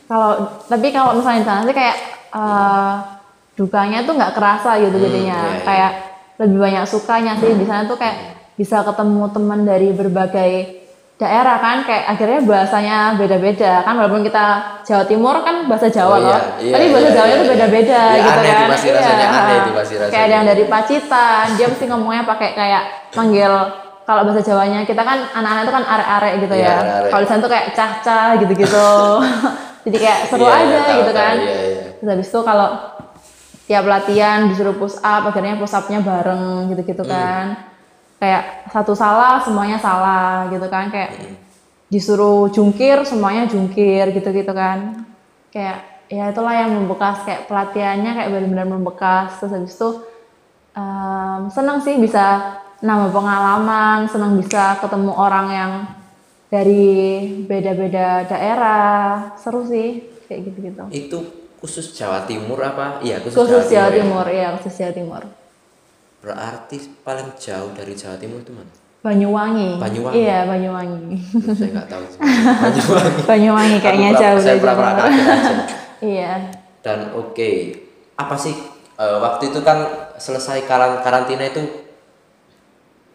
kalau 0.07 0.31
tapi 0.63 0.89
kalau 0.89 1.11
misalnya 1.13 1.37
di 1.37 1.45
sana 1.45 1.61
sih 1.61 1.75
kayak 1.75 1.97
eh, 2.31 2.93
dukanya 3.53 3.99
tuh 4.01 4.15
nggak 4.15 4.31
kerasa 4.31 4.79
gitu 4.79 4.95
Hmm, 4.95 5.03
jadinya 5.03 5.37
iya, 5.37 5.51
iya. 5.51 5.61
kayak 5.61 5.91
lebih 6.39 6.57
banyak 6.57 6.83
sukanya 6.87 7.33
sih 7.35 7.51
di 7.51 7.65
sana 7.67 7.83
tuh 7.83 7.93
kayak 7.93 8.15
bisa 8.55 8.79
ketemu 8.81 9.27
teman 9.29 9.59
dari 9.63 9.91
berbagai 9.91 10.78
daerah 11.19 11.59
kan 11.59 11.83
kayak 11.83 12.07
akhirnya 12.07 12.39
bahasanya 12.41 12.97
beda-beda. 13.13 13.83
Kan 13.83 13.93
walaupun 13.93 14.23
kita 14.23 14.45
Jawa 14.81 15.03
Timur 15.03 15.35
kan 15.39 15.67
bahasa 15.67 15.87
Jawa 15.87 16.07
Oh, 16.09 16.17
iya, 16.17 16.25
loh 16.25 16.41
iya, 16.57 16.71
tapi 16.71 16.85
bahasa 16.89 17.05
iya, 17.05 17.13
Jawanya 17.13 17.27
iya, 17.29 17.35
tuh 17.35 17.45
iya. 17.45 17.53
beda-beda 17.53 17.99
Iya, 17.99 18.15
gitu 18.17 18.29
aneh 18.31 18.47
kan. 18.47 18.55
itu 18.55 18.71
pasti 18.71 18.87
rasanya, 18.89 19.27
aneh 19.29 19.55
itu 19.57 19.71
pasti 19.75 19.93
kayak 19.99 20.23
ada 20.23 20.33
yang 20.33 20.47
dari 20.47 20.63
Pacitan 20.65 21.45
dia 21.53 21.67
mesti 21.67 21.85
ngomongnya 21.85 22.23
pakai 22.23 22.49
kayak 22.53 22.83
manggil 23.13 23.51
kalau 24.01 24.21
bahasa 24.23 24.41
Jawanya 24.41 24.79
kita 24.83 25.01
kan 25.01 25.19
anak-anak 25.29 25.61
itu 25.61 25.73
kan 25.75 25.83
arek-arek 25.85 26.33
gitu 26.39 26.55
Iya, 26.55 26.71
ya. 26.71 26.77
kalau 27.05 27.21
di 27.21 27.27
sana 27.27 27.39
tuh 27.39 27.51
kayak 27.51 27.65
cah-cah 27.73 28.29
gitu-gitu. 28.37 28.89
Jadi 29.85 29.97
kayak 29.97 30.19
seru 30.25 30.43
Iya, 30.43 30.55
aja 30.55 30.77
tahu, 30.81 30.97
gitu 30.97 31.11
tahu, 31.11 31.19
kan. 31.19 31.35
iya, 31.37 31.55
iya. 31.61 31.83
terus 31.93 32.09
habis 32.09 32.27
itu 32.27 32.39
kalau 32.41 32.67
tiap 33.61 33.85
latihan 33.85 34.39
disuruh 34.47 34.73
push 34.73 34.97
up 34.97 35.23
akhirnya 35.25 35.55
push 35.55 35.71
upnya 35.71 35.99
bareng 35.99 36.43
gitu-gitu 36.69 37.03
Hmm. 37.03 37.11
kan 37.11 37.45
kayak 38.19 38.67
satu 38.69 38.93
salah 38.93 39.39
semuanya 39.39 39.79
salah 39.79 40.47
gitu 40.51 40.67
kan 40.67 40.91
kayak 40.91 41.11
Hmm. 41.15 41.35
disuruh 41.89 42.51
jungkir 42.51 43.01
semuanya 43.01 43.49
jungkir 43.49 44.13
gitu-gitu 44.13 44.53
kan 44.53 45.07
kayak 45.49 46.05
ya 46.05 46.29
itulah 46.29 46.53
yang 46.53 46.69
membekas 46.75 47.25
kayak 47.25 47.49
pelatihannya 47.49 48.11
kayak 48.13 48.29
benar-benar 48.29 48.67
membekas 48.67 49.39
terus 49.39 49.53
habis 49.57 49.73
itu 49.73 49.89
em, 50.73 51.49
seneng 51.49 51.81
sih 51.81 51.97
bisa 51.97 52.55
nambah 52.79 53.09
pengalaman 53.09 54.05
seneng 54.05 54.37
bisa 54.37 54.77
ketemu 54.77 55.11
orang 55.11 55.47
yang 55.49 55.71
dari 56.47 56.85
beda-beda 57.45 58.25
daerah 58.25 59.33
seru 59.35 59.65
sih 59.65 60.01
kayak 60.25 60.49
gitu-gitu 60.49 60.83
itu 60.89 61.19
khusus 61.59 61.91
Jawa 61.91 62.23
Timur 62.23 62.55
apa? 62.57 63.03
Iya 63.03 63.19
khusus, 63.19 63.35
khusus 63.35 63.65
Jawa 63.67 63.91
ya. 63.91 63.95
Timur 63.99 64.25
ya 64.25 64.47
khusus 64.55 64.73
Jawa 64.77 64.93
Timur 64.93 65.21
Berarti 66.19 66.75
paling 66.99 67.31
jauh 67.35 67.71
dari 67.71 67.95
Jawa 67.95 68.15
Timur 68.15 68.39
itu 68.39 68.51
mana? 68.51 68.67
Banyuwangi 68.99 69.79
Banyuwangi. 69.79 70.15
iya 70.19 70.43
Banyuwangi 70.43 71.15
Saya 71.55 71.71
nggak 71.71 71.87
tahu. 71.87 72.03
Banyuwangi. 72.67 73.21
Banyuwangi 73.23 73.77
kayaknya 73.79 74.09
Aku 74.11 74.19
jauh 74.19 74.39
dari 74.41 74.59
Jawa 74.59 75.03
iya 76.03 76.33
Dan 76.79 76.99
oke, 77.13 77.49
apa 78.15 78.35
sih 78.35 78.51
eh, 78.95 79.17
waktu 79.17 79.51
itu 79.51 79.59
kan 79.61 79.79
selesai 80.15 80.63
karan- 80.63 80.99
karantina 80.99 81.43
itu 81.43 81.63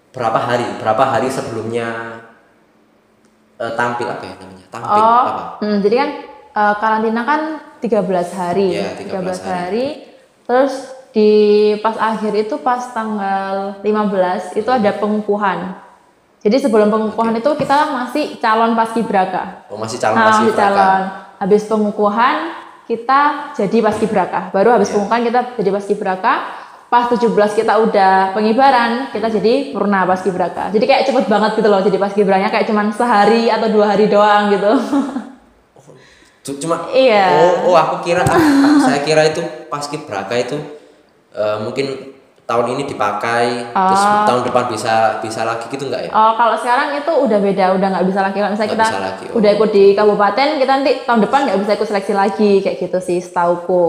berapa 0.08 0.36
hari? 0.38 0.64
Berapa 0.80 1.04
hari 1.04 1.28
sebelumnya 1.28 2.20
eh, 3.56 3.72
tampil 3.74 4.08
apa 4.08 4.24
ya 4.24 4.34
namanya? 4.40 4.64
Tampil 4.72 4.88
Oh, 4.96 5.24
apa? 5.28 5.42
hmm, 5.60 5.76
jadi 5.80 5.94
kan 5.98 6.10
eh, 6.54 6.74
karantina 6.78 7.20
kan 7.24 7.40
13 7.80 8.00
hari. 8.32 8.68
Iya, 8.72 8.88
13 8.96 9.44
hari. 9.44 9.86
Terus 10.44 10.93
di 11.14 11.30
pas 11.78 11.94
akhir 11.94 12.34
itu 12.36 12.58
pas 12.58 12.90
tanggal 12.90 13.78
15 13.80 14.52
itu 14.52 14.66
ada 14.66 14.90
pengukuhan. 14.92 15.78
Jadi 16.42 16.60
sebelum 16.60 16.90
pengukuhan 16.90 17.32
itu 17.32 17.50
kita 17.54 17.94
masih 17.94 18.36
calon 18.36 18.74
paskibraka. 18.74 19.64
Oh 19.70 19.78
masih 19.78 19.96
calon 19.96 20.12
Nah, 20.12 20.26
paski 20.28 20.44
masih 20.44 20.58
calon. 20.58 21.02
Habis 21.38 21.62
pengukuhan 21.64 22.36
kita 22.84 23.20
jadi 23.54 23.78
paskibraka. 23.80 24.50
Baru 24.50 24.68
habis 24.70 24.90
Iya. 24.90 24.98
pengukuhan 24.98 25.22
kita 25.22 25.40
jadi 25.56 25.70
paskibraka. 25.72 26.34
Pas 26.84 27.08
17 27.08 27.26
kita 27.56 27.74
udah 27.80 28.30
pengibaran, 28.30 29.08
kita 29.08 29.26
jadi 29.28 29.70
purna 29.70 30.04
paskibraka. 30.04 30.68
Jadi 30.68 30.84
kayak 30.84 31.08
cepet 31.08 31.24
banget 31.26 31.56
gitu 31.56 31.66
loh 31.66 31.80
jadi 31.80 31.96
paskibranya 31.96 32.50
kayak 32.50 32.66
cuman 32.66 32.90
sehari 32.90 33.48
atau 33.48 33.66
dua 33.66 33.86
hari 33.88 34.06
doang 34.06 34.50
gitu. 34.50 34.72
Cu- 36.44 36.58
Cuma 36.60 36.90
Iya. 36.90 37.24
Oh, 37.64 37.72
oh 37.72 37.74
aku 37.74 38.04
kira 38.04 38.20
aku- 38.20 38.36
saya 38.80 39.00
kira 39.00 39.24
itu 39.24 39.40
paskibraka 39.66 40.36
itu 40.36 40.58
eh, 41.34 41.58
mungkin 41.60 41.86
tahun 42.44 42.66
ini 42.70 42.84
dipakai 42.86 43.44
terus 43.66 44.02
tahun 44.28 44.44
depan 44.44 44.64
bisa 44.68 44.94
bisa 45.18 45.42
lagi 45.42 45.64
gitu 45.66 45.88
enggak 45.88 46.06
ya? 46.06 46.10
Oh, 46.10 46.32
kalau 46.34 46.52
sekarang 46.54 46.92
itu 46.92 47.08
udah 47.10 47.38
beda, 47.38 47.64
udah 47.72 47.88
nggak 47.90 48.04
bisa 48.04 48.20
lagi. 48.20 48.36
Kalau 48.36 48.52
misalnya 48.52 48.68
Nggak 48.68 48.80
kita 48.80 48.90
bisa 48.90 49.00
lagi, 49.02 49.24
oh. 49.26 49.34
udah 49.34 49.50
ikut 49.50 49.70
di 49.70 49.84
kabupaten, 49.92 50.48
kita 50.58 50.72
nanti 50.74 50.92
tahun 51.02 51.20
depan 51.22 51.40
nggak 51.42 51.58
bisa 51.58 51.72
ikut 51.74 51.88
seleksi 51.88 52.12
lagi, 52.12 52.52
kayak 52.60 52.76
gitu 52.78 52.98
sih, 53.00 53.18
setauku. 53.18 53.84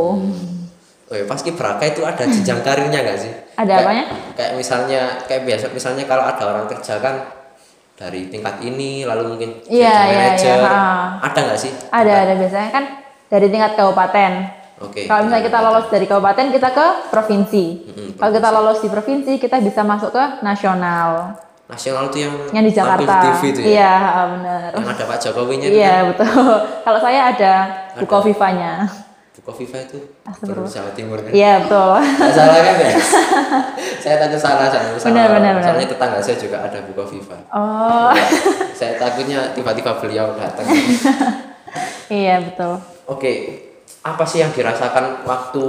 Oh 1.06 1.14
ya, 1.14 1.22
paskibraka 1.24 1.86
itu 1.86 2.02
ada 2.02 2.24
jenjang 2.24 2.60
karirnya 2.62 3.00
nggak 3.02 3.20
sih? 3.20 3.32
Ada 3.56 3.68
Kayak- 3.70 3.84
apanya? 3.84 4.04
Kayak 4.34 4.52
misalnya 4.56 5.02
kayak 5.24 5.44
biasa 5.44 5.66
misalnya 5.70 6.04
kalau 6.04 6.24
ada 6.24 6.44
orang 6.46 6.66
kerja 6.66 6.98
kan 6.98 7.16
dari 7.94 8.28
tingkat 8.28 8.60
ini 8.60 9.04
lalu 9.04 9.32
mungkin 9.32 9.64
Iya, 9.66 9.86
jadi 9.88 10.04
iya, 10.06 10.18
manajer. 10.18 10.58
iya, 10.58 10.68
ha. 10.68 10.84
Ada 11.22 11.40
nggak 11.42 11.60
sih? 11.62 11.72
Ada, 11.88 12.14
ada 12.22 12.34
biasanya 12.36 12.70
kan 12.70 12.84
dari 13.28 13.48
tingkat 13.48 13.72
kabupaten. 13.74 14.32
Oke. 14.84 15.08
Kalau 15.08 15.24
misalnya 15.24 15.46
kita 15.48 15.60
lolos 15.64 15.86
dari 15.88 16.06
kabupaten, 16.06 16.46
kita 16.52 16.70
ke 16.76 16.88
provinsi. 17.08 17.66
Mm-mm, 17.88 18.10
Kalau 18.20 18.32
kita 18.36 18.50
lolos 18.52 18.80
di 18.84 18.90
provinsi, 18.92 19.34
kita 19.40 19.64
bisa 19.64 19.82
masuk 19.88 20.12
ke 20.12 20.24
nasional. 20.44 21.40
Nasional 21.66 22.12
itu 22.14 22.28
yang 22.28 22.34
Yang 22.52 22.66
di 22.70 22.74
Jakarta. 22.76 23.14
di 23.16 23.28
TV 23.32 23.42
itu 23.56 23.60
ya. 23.66 23.70
Iya, 23.72 23.94
benar. 24.36 24.70
Yang 24.76 24.88
ada 24.92 25.04
Pak 25.08 25.18
Jokowinya 25.24 25.68
Iya, 25.72 25.96
betul. 26.12 26.28
Kalau 26.86 27.00
saya 27.00 27.22
ada 27.32 27.54
buko 27.98 28.18
vivanya. 28.22 28.86
Buko 29.36 29.52
Viva 29.62 29.78
itu 29.78 30.00
Astagfirullah. 30.26 30.72
Jawa 30.72 30.92
Timur 30.96 31.18
kan? 31.22 31.30
Iya, 31.30 31.54
betul. 31.68 31.92
Nggak 32.02 32.34
salah 32.34 32.60
kan 32.66 32.76
ya? 32.82 32.92
saya 34.08 34.16
tanya 34.18 34.38
salah 34.40 34.68
saya 34.72 34.96
salah. 34.98 35.12
Benar, 35.12 35.28
benar, 35.38 35.52
benar. 35.60 35.66
Soalnya 35.70 35.88
tetangga 35.92 36.20
saya 36.24 36.38
juga 36.40 36.58
ada 36.66 36.80
Buko 36.88 37.04
Viva. 37.06 37.38
Oh, 37.52 38.10
saya 38.74 38.96
takutnya 38.98 39.52
tiba-tiba 39.52 39.92
beliau 40.00 40.34
datang. 40.40 40.66
iya, 42.10 42.42
betul. 42.42 42.80
Oke, 43.06 43.32
apa 44.06 44.24
sih 44.24 44.40
yang 44.40 44.52
dirasakan 44.52 45.26
waktu 45.26 45.64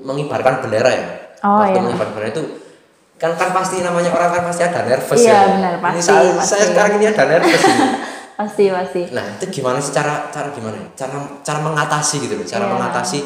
mengibarkan 0.00 0.60
bendera 0.60 0.90
ya 0.90 1.06
Oh, 1.44 1.60
waktu 1.60 1.76
iya. 1.76 1.82
mengibarkan 1.84 2.12
bendera 2.14 2.30
itu 2.32 2.42
kan 3.14 3.30
kan 3.34 3.52
pasti 3.52 3.78
namanya 3.78 4.10
orang 4.10 4.32
kan 4.32 4.42
pasti 4.44 4.64
ada 4.64 4.80
nervous 4.82 5.20
Iya, 5.20 5.30
ya 5.30 5.42
benar, 5.52 5.72
ini 5.72 5.82
pasti, 5.84 6.02
saya, 6.02 6.30
pasti. 6.34 6.48
saya 6.50 6.64
sekarang 6.66 6.92
ini 6.96 7.06
ada 7.06 7.24
nervous 7.26 7.62
ini. 7.62 7.84
pasti 8.40 8.64
pasti 8.66 9.02
nah 9.12 9.24
itu 9.30 9.44
gimana 9.52 9.78
sih 9.78 9.92
cara 9.92 10.26
cara 10.28 10.50
gimana 10.50 10.74
ya? 10.74 10.88
cara 10.96 11.14
cara 11.40 11.58
mengatasi 11.60 12.14
gitu 12.18 12.34
loh 12.34 12.42
cara 12.44 12.64
Iya. 12.64 12.72
mengatasi 12.72 13.18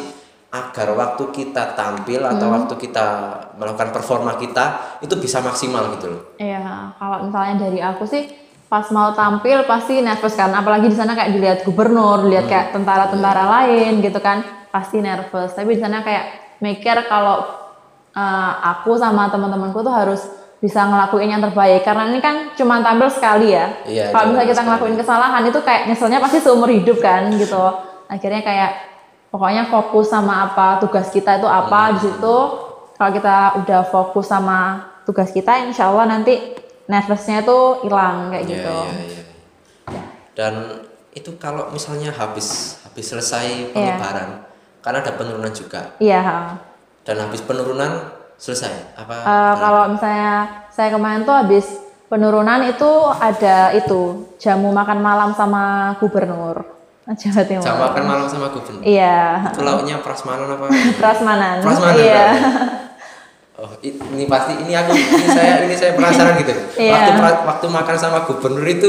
agar 0.49 0.89
waktu 0.93 1.25
kita 1.31 1.63
tampil 1.73 2.21
atau 2.21 2.47
Hmm. 2.47 2.57
waktu 2.57 2.75
kita 2.79 3.07
melakukan 3.55 3.89
performa 3.91 4.33
kita 4.35 4.65
itu 4.99 5.15
bisa 5.17 5.39
maksimal 5.39 5.93
gitu 5.95 6.09
loh 6.09 6.23
Iya, 6.37 6.93
kalau 6.95 7.25
misalnya 7.25 7.55
dari 7.63 7.79
aku 7.79 8.05
sih 8.05 8.29
pas 8.69 8.85
mau 8.93 9.17
tampil 9.17 9.65
pasti 9.65 10.05
nervous 10.05 10.37
kan, 10.37 10.53
apalagi 10.53 10.93
di 10.93 10.97
sana 10.97 11.17
kayak 11.17 11.33
dilihat 11.33 11.59
gubernur, 11.65 12.29
dilihat 12.29 12.47
kayak 12.47 12.67
tentara-tentara 12.77 13.49
lain 13.49 14.05
gitu 14.05 14.21
kan, 14.21 14.45
pasti 14.69 15.01
nervous. 15.01 15.57
Tapi 15.57 15.75
di 15.75 15.81
sana 15.81 16.05
kayak 16.05 16.57
mikir 16.61 17.09
kalau 17.09 17.49
eh, 18.13 18.53
aku 18.77 19.01
sama 19.01 19.33
teman-temanku 19.33 19.81
tuh 19.81 19.95
harus 19.97 20.21
bisa 20.59 20.83
ngelakuin 20.91 21.31
yang 21.39 21.43
terbaik 21.43 21.87
karena 21.87 22.11
ini 22.11 22.19
kan 22.19 22.51
cuma 22.59 22.83
tampil 22.83 23.09
sekali 23.09 23.55
ya. 23.55 23.79
Iya, 23.87 24.11
kalau 24.11 24.35
misalnya 24.35 24.49
kita 24.51 24.55
sekali. 24.59 24.67
ngelakuin 24.69 24.97
kesalahan 24.99 25.43
itu 25.47 25.61
kayak 25.63 25.83
nyeselnya 25.87 26.19
pasti 26.19 26.39
seumur 26.43 26.71
hidup 26.71 26.99
kan 26.99 27.31
gitu. 27.31 27.63
Akhirnya 28.11 28.43
kayak 28.43 28.71
pokoknya 29.31 29.71
fokus 29.71 30.11
sama 30.11 30.51
apa 30.51 30.83
tugas 30.83 31.09
kita 31.15 31.39
itu 31.39 31.47
apa 31.47 31.95
di 31.97 32.01
situ. 32.11 32.37
Kalau 32.99 33.11
kita 33.15 33.63
udah 33.63 33.81
fokus 33.87 34.27
sama 34.27 34.83
tugas 35.07 35.31
kita, 35.31 35.63
insya 35.71 35.87
Allah 35.87 36.19
nanti 36.19 36.35
nervousnya 36.89 37.43
itu 37.43 37.59
hilang 37.83 38.17
kayak 38.29 38.43
Iya, 38.43 38.51
gitu. 38.51 38.77
iya, 38.83 39.05
iya. 39.07 39.23
dan 40.33 40.55
itu 41.11 41.31
kalau 41.37 41.69
misalnya 41.69 42.09
habis 42.11 42.81
habis 42.83 43.05
Iya. 43.05 43.11
selesai 43.13 43.47
pengibaran 43.71 44.31
kan 44.79 44.95
ada 44.95 45.13
penurunan 45.13 45.51
juga 45.51 45.93
Iya. 45.99 46.57
dan 47.03 47.17
habis 47.19 47.41
penurunan 47.41 48.09
selesai 48.35 48.73
apa 48.95 49.15
Eh, 49.19 49.55
kalau 49.59 49.83
misalnya 49.91 50.35
saya 50.69 50.89
kemarin 50.89 51.23
tuh 51.23 51.35
habis 51.35 51.67
penurunan 52.07 52.65
itu 52.65 52.89
ada 53.13 53.71
itu 53.71 54.01
jamu 54.37 54.71
makan 54.71 54.99
malam 54.99 55.31
sama 55.33 55.93
gubernur 55.99 56.65
Jawa 57.21 57.41
Timur. 57.43 57.65
jam 57.65 57.77
makan 57.79 58.05
malam 58.07 58.27
sama 58.27 58.49
gubernur 58.49 58.81
Iya. 58.81 59.53
itu 59.53 59.61
lauknya 59.61 60.01
prasmanan 60.01 60.49
apa 60.51 60.65
Prasmanan. 61.01 61.57
prasmanan 61.61 61.97
Iya. 61.99 62.27
oh 63.59 63.71
ini 63.81 64.25
pasti 64.25 64.55
ini 64.57 64.73
aku 64.73 64.95
ini 64.95 65.27
saya 65.29 65.53
ini 65.63 65.75
saya 65.75 65.93
penasaran 65.93 66.39
gitu 66.39 66.55
Iya. 66.77 66.93
waktu 66.95 67.11
pra- 67.13 67.43
waktu 67.45 67.67
makan 67.69 67.97
sama 67.97 68.19
gubernur 68.23 68.63
itu 68.63 68.89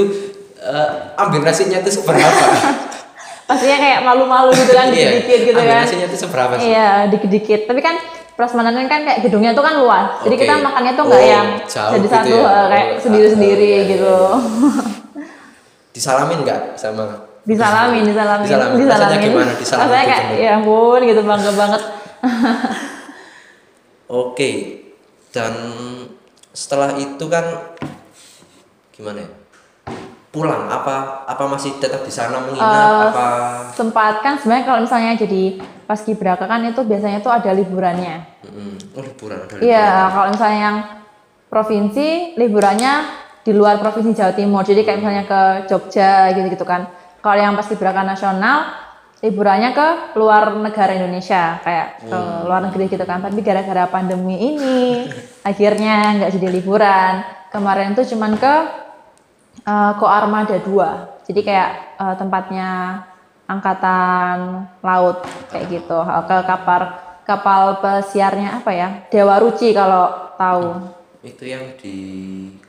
eh, 0.55 0.89
ambil 1.17 1.41
nasinya 1.41 1.77
itu 1.79 1.89
seberapa 1.91 2.29
Pastinya 3.49 3.81
kayak 3.81 4.05
malu-malu 4.05 4.53
gitu 4.53 4.69
kan 4.69 4.87
Iya, 4.93 5.09
dikit-dikit 5.17 5.39
gitu 5.43 5.57
ambil 5.57 5.73
kan. 5.73 5.81
nasinya 5.81 6.05
itu 6.05 6.17
seberapa 6.19 6.53
sih 6.55 6.69
Iya, 6.69 6.89
dikit-dikit. 7.09 7.61
Tapi 7.65 7.81
kan 7.81 7.95
prasmanan 8.37 8.77
kan 8.85 9.01
kayak 9.01 9.19
gedungnya 9.19 9.51
tuh 9.51 9.65
kan 9.65 9.73
luas. 9.75 10.21
Jadi 10.21 10.35
Oke. 10.37 10.45
kita 10.45 10.53
makannya 10.61 10.93
tuh 10.93 11.03
nggak 11.03 11.17
Oh, 11.17 11.27
yang 11.27 11.47
jadi 11.65 11.97
gitu 11.97 12.07
satu 12.07 12.29
ya. 12.29 12.45
eh, 12.45 12.65
kayak 12.69 12.85
Oh, 12.87 12.99
sendiri-sendiri 13.01 13.65
iya, 13.65 13.81
gitu. 13.89 14.15
disalamin 15.95 16.45
nggak 16.45 16.61
sama 16.75 17.25
Disalamin, 17.41 18.05
disalamin, 18.05 18.45
Disalamin. 18.45 18.85
Rasanya 18.85 19.17
gimana? 19.17 19.51
Disalamin 19.57 19.83
Rasanya 19.89 20.05
kayak 20.05 20.23
ya 20.37 20.49
ampun 20.53 20.99
gitu 21.01 21.21
bangga 21.23 21.51
banget. 21.51 21.81
Oke, 24.09 24.81
dan 25.29 25.53
setelah 26.49 26.97
itu 26.97 27.21
kan 27.29 27.45
gimana 28.89 29.21
ya? 29.21 29.29
Pulang 30.33 30.65
apa 30.65 31.25
apa 31.29 31.43
masih 31.45 31.77
tetap 31.77 32.01
di 32.01 32.09
sana 32.09 32.41
menginap 32.41 32.73
Eh, 32.73 33.05
apa? 33.13 33.27
Sempat 33.77 34.25
kan 34.25 34.41
sebenarnya 34.41 34.65
kalau 34.65 34.81
misalnya 34.81 35.13
jadi 35.13 35.61
pas 35.85 36.01
kibraka 36.01 36.49
kan 36.49 36.65
itu 36.65 36.81
biasanya 36.81 37.21
tuh 37.21 37.33
ada 37.33 37.53
liburannya. 37.53 38.41
Mm-mm. 38.49 38.97
Oh 38.97 39.01
liburan 39.05 39.45
ada 39.45 39.53
liburan. 39.57 39.69
Iya, 39.69 39.89
kalau 40.09 40.27
misalnya 40.33 40.59
yang 40.61 40.77
provinsi 41.49 42.07
liburannya 42.37 42.93
di 43.45 43.51
luar 43.53 43.77
provinsi 43.77 44.17
Jawa 44.17 44.33
Timur. 44.33 44.65
Jadi 44.65 44.85
kayak 44.85 45.05
misalnya 45.05 45.23
ke 45.29 45.41
Jogja 45.69 46.33
gitu-gitu 46.33 46.65
kan. 46.65 46.89
Kalau 47.21 47.37
yang 47.37 47.53
pas 47.53 47.65
kibraka 47.69 48.01
nasional 48.01 48.78
liburannya 49.19 49.71
ke 49.71 49.87
luar 50.15 50.55
negara 50.55 50.95
Indonesia 50.95 51.59
kayak 51.59 51.87
ke 52.01 52.19
luar 52.45 52.61
negeri 52.63 52.87
gitu 52.87 53.03
kan. 53.03 53.19
Tapi 53.19 53.39
gara-gara 53.39 53.83
pandemi 53.85 54.55
ini 54.55 55.07
akhirnya 55.49 56.15
nggak 56.17 56.31
jadi 56.35 56.47
liburan. 56.49 57.13
Kemarin 57.49 57.93
tuh 57.93 58.05
cuman 58.05 58.37
ke 58.37 58.53
eh, 59.63 59.91
Ko 59.97 60.05
Armada 60.05 60.55
2. 60.55 61.27
Jadi 61.27 61.41
kayak 61.43 61.69
eh, 61.99 62.15
tempatnya 62.15 62.69
angkatan 63.45 64.35
laut 64.79 65.25
kayak 65.49 65.67
gitu. 65.69 65.97
Eh, 65.99 66.23
Ke 66.23 66.37
kapal 66.45 66.81
kapal 67.25 67.61
pesiarnya 67.77 68.63
apa 68.63 68.71
ya? 68.71 68.87
Dewa 69.11 69.35
Ruci 69.37 69.73
kalau 69.73 70.33
tahu. 70.39 70.95
Itu 71.19 71.43
yang 71.43 71.75
di 71.75 71.97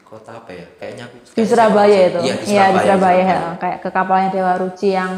kota 0.03 0.43
apa 0.43 0.51
ya? 0.51 0.67
Kayaknya 0.77 1.03
aku 1.07 1.17
Di 1.31 1.43
Surabaya 1.47 1.95
siapa 1.95 2.09
itu. 2.11 2.19
Iya 2.19 2.35
di 2.35 2.45
Iya, 2.51 2.65
Surabaya. 2.67 2.67
di 2.67 2.79
Surabaya. 2.83 3.23
Surabaya. 3.23 3.23
ya. 3.31 3.59
Kayak 3.63 3.79
ke 3.79 3.89
kapalnya 3.95 4.29
Dewa 4.35 4.55
Ruci 4.59 4.89
yang 4.91 5.13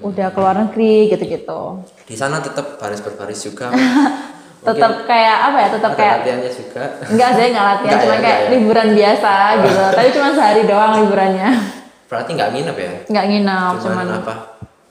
udah 0.00 0.28
ke 0.28 0.38
luar 0.38 0.56
negeri 0.58 1.08
gitu-gitu. 1.08 1.62
Di 2.04 2.12
sana 2.12 2.38
tetap 2.38 2.76
baris 2.76 3.00
berbaris 3.00 3.40
juga. 3.40 3.72
Tetap 4.60 5.08
kayak 5.08 5.38
apa 5.40 5.56
ya? 5.56 5.68
Tetap 5.72 5.92
kayak 5.94 6.14
latihannya 6.20 6.50
juga. 6.52 6.84
enggak 7.08 7.30
sih 7.32 7.44
enggak 7.48 7.64
latihan, 7.66 7.80
Enggak 7.80 7.96
ya, 7.96 8.04
cuma 8.04 8.16
kayak 8.20 8.38
ya. 8.38 8.48
liburan 8.52 8.88
biasa 8.92 9.32
gitu. 9.58 9.80
Tapi 9.96 10.08
cuma 10.12 10.28
sehari 10.30 10.62
doang 10.68 10.92
liburannya. 11.00 11.48
Berarti 12.04 12.30
nggak 12.34 12.50
nginep 12.52 12.76
ya? 12.76 12.92
Enggak 13.08 13.24
nginap, 13.26 13.72
Cuman, 13.78 14.04
cuman 14.04 14.06
apa? 14.20 14.34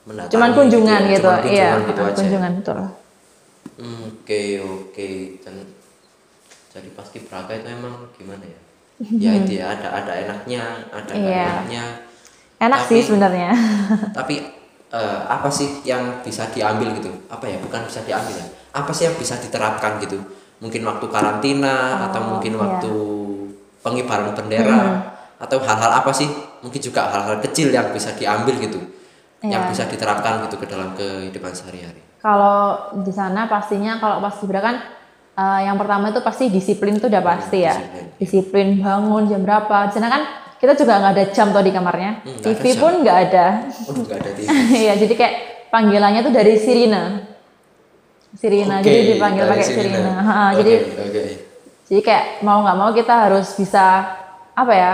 Mendatangi 0.00 0.32
cuman 0.34 0.50
kunjungan 0.50 1.00
ya? 1.00 1.10
gitu. 1.12 1.28
Cuman 1.28 1.38
Iya, 1.46 1.68
kunjungan 1.70 1.86
gitu 1.86 2.00
aja. 2.02 2.16
kunjungan 2.18 2.52
betul. 2.58 2.78
Hmm, 3.78 4.02
Oke 4.10 4.42
oke 4.60 5.08
dan 5.40 5.54
jadi 6.68 6.88
pasti 6.90 7.16
beraka 7.20 7.50
itu 7.52 7.68
emang 7.68 7.94
gimana 8.12 8.42
ya? 8.42 8.60
Ya 9.22 9.30
itu 9.38 9.52
ya 9.54 9.64
ada 9.70 9.88
ada 9.96 10.12
enaknya, 10.18 10.62
ada 10.90 11.08
nggak 11.08 11.30
Iya. 11.30 11.46
enaknya. 11.48 11.84
Enak 12.58 12.80
Tapi- 12.80 12.90
sih 12.90 13.00
sebenarnya. 13.06 13.50
Tapi 14.10 14.34
eh, 14.90 15.20
apa 15.26 15.48
sih 15.48 15.82
yang 15.82 16.20
bisa 16.20 16.50
diambil 16.50 16.90
gitu? 16.98 17.10
Apa 17.30 17.46
ya? 17.46 17.56
Bukan 17.62 17.86
bisa 17.86 18.02
diambil 18.02 18.34
ya? 18.36 18.46
Apa 18.70 18.90
sih 18.90 19.06
yang 19.10 19.16
bisa 19.18 19.38
diterapkan 19.38 19.98
gitu? 20.02 20.18
Mungkin 20.60 20.84
waktu 20.84 21.06
karantina 21.08 22.04
atau 22.10 22.20
mungkin 22.36 22.52
iya. 22.54 22.58
Hmm. 22.58 22.64
waktu 22.68 22.92
pengibaran 23.80 24.36
bendera 24.36 24.80
atau 25.40 25.56
hal-hal 25.62 25.92
apa 26.04 26.12
sih? 26.12 26.28
Mungkin 26.60 26.80
juga 26.80 27.08
hal-hal 27.08 27.40
kecil 27.40 27.72
yang 27.72 27.88
bisa 27.96 28.12
diambil 28.12 28.52
gitu, 28.60 28.76
yang 29.40 29.64
Iya. 29.64 29.70
bisa 29.72 29.88
diterapkan 29.88 30.44
gitu 30.44 30.60
ke 30.60 30.68
dalam 30.68 30.92
kehidupan 30.92 31.56
sehari-hari. 31.56 32.04
Kalau 32.20 32.92
di 33.00 33.08
sana 33.08 33.48
pastinya 33.48 33.96
kalau 33.96 34.20
pas 34.20 34.36
Gibra 34.36 34.60
kan 34.60 34.76
eh, 35.40 35.60
yang 35.64 35.80
pertama 35.80 36.12
itu 36.12 36.20
pasti 36.20 36.52
disiplin 36.52 37.00
itu 37.00 37.08
udah 37.08 37.24
pasti 37.24 37.64
ya. 37.64 37.72
disiplin. 37.72 38.04
Disiplin 38.20 38.68
bangun 38.84 39.24
jam 39.24 39.40
berapa. 39.40 39.88
Di 39.88 39.96
sana 39.96 40.12
kan 40.12 40.22
kita 40.60 40.76
juga 40.76 40.92
nggak 40.94 41.12
ada 41.12 41.24
jam 41.32 41.46
tuh 41.50 41.62
di 41.62 41.72
kamarnya. 41.72 42.12
Hmm, 42.20 42.36
ada 42.36 42.44
TV 42.46 42.64
jam. 42.68 42.78
pun 42.78 42.92
nggak 43.00 43.18
ada. 43.24 43.46
Nggak 43.88 44.18
ada 44.18 44.30
TV. 44.30 44.46
Iya, 44.80 44.92
jadi 44.96 45.14
kayak 45.16 45.34
panggilannya 45.68 46.20
tuh 46.20 46.32
dari 46.32 46.54
sirine. 46.54 47.02
Sirine, 48.30 48.78
Oke, 48.78 48.86
jadi 48.86 49.00
dipanggil 49.10 49.42
pakai 49.42 49.64
sirine. 49.64 49.90
sirine. 49.90 50.12
Ha, 50.14 50.34
Oke, 50.46 50.56
Jadi 50.56 50.72
oke. 50.78 51.22
jadi 51.88 52.00
kayak 52.00 52.24
mau 52.40 52.62
nggak 52.62 52.76
mau 52.76 52.90
kita 52.92 53.14
harus 53.26 53.50
bisa 53.52 54.06
apa 54.52 54.72
ya 54.72 54.92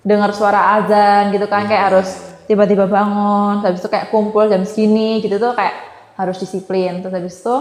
dengar 0.00 0.30
suara 0.30 0.78
azan 0.78 1.28
gitu 1.30 1.44
kan 1.44 1.66
kayak 1.66 1.90
harus 1.90 2.08
tiba-tiba 2.46 2.86
bangun 2.86 3.58
habis 3.60 3.80
itu 3.80 3.88
kayak 3.88 4.08
kumpul 4.08 4.46
jam 4.46 4.62
segini 4.62 5.18
gitu 5.18 5.36
tuh 5.36 5.52
kayak 5.52 5.74
harus 6.14 6.36
disiplin 6.36 7.00
terus 7.00 7.10
habis 7.12 7.34
itu 7.36 7.56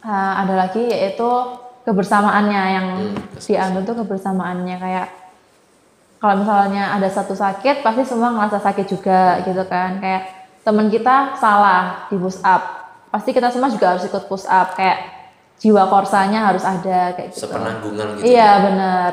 uh, 0.00 0.32
ada 0.36 0.54
lagi 0.56 0.80
yaitu 0.80 1.28
kebersamaannya 1.82 2.62
yang 2.72 2.86
Hmm, 2.96 3.14
diambil 3.38 3.80
tuh 3.84 3.96
kebersamaannya 4.00 4.76
kayak 4.76 5.06
kalau 6.26 6.42
misalnya 6.42 6.90
ada 6.98 7.06
satu 7.06 7.38
sakit 7.38 7.86
pasti 7.86 8.02
semua 8.02 8.34
ngerasa 8.34 8.58
sakit 8.58 8.86
juga 8.90 9.38
gitu 9.46 9.62
kan 9.70 10.02
kayak 10.02 10.50
teman 10.66 10.90
kita 10.90 11.38
salah 11.38 12.10
di 12.10 12.18
push 12.18 12.42
up 12.42 12.90
pasti 13.14 13.30
kita 13.30 13.54
semua 13.54 13.70
juga 13.70 13.94
harus 13.94 14.02
ikut 14.10 14.26
push 14.26 14.50
up 14.50 14.74
kayak 14.74 15.16
jiwa 15.62 15.88
korsanya 15.88 16.52
harus 16.52 16.66
ada 16.66 17.14
kayak 17.14 17.32
gitu 17.32 17.48
Sepenanggungan 17.48 18.20
gitu. 18.20 18.24
Iya 18.34 18.50
benar. 18.60 19.10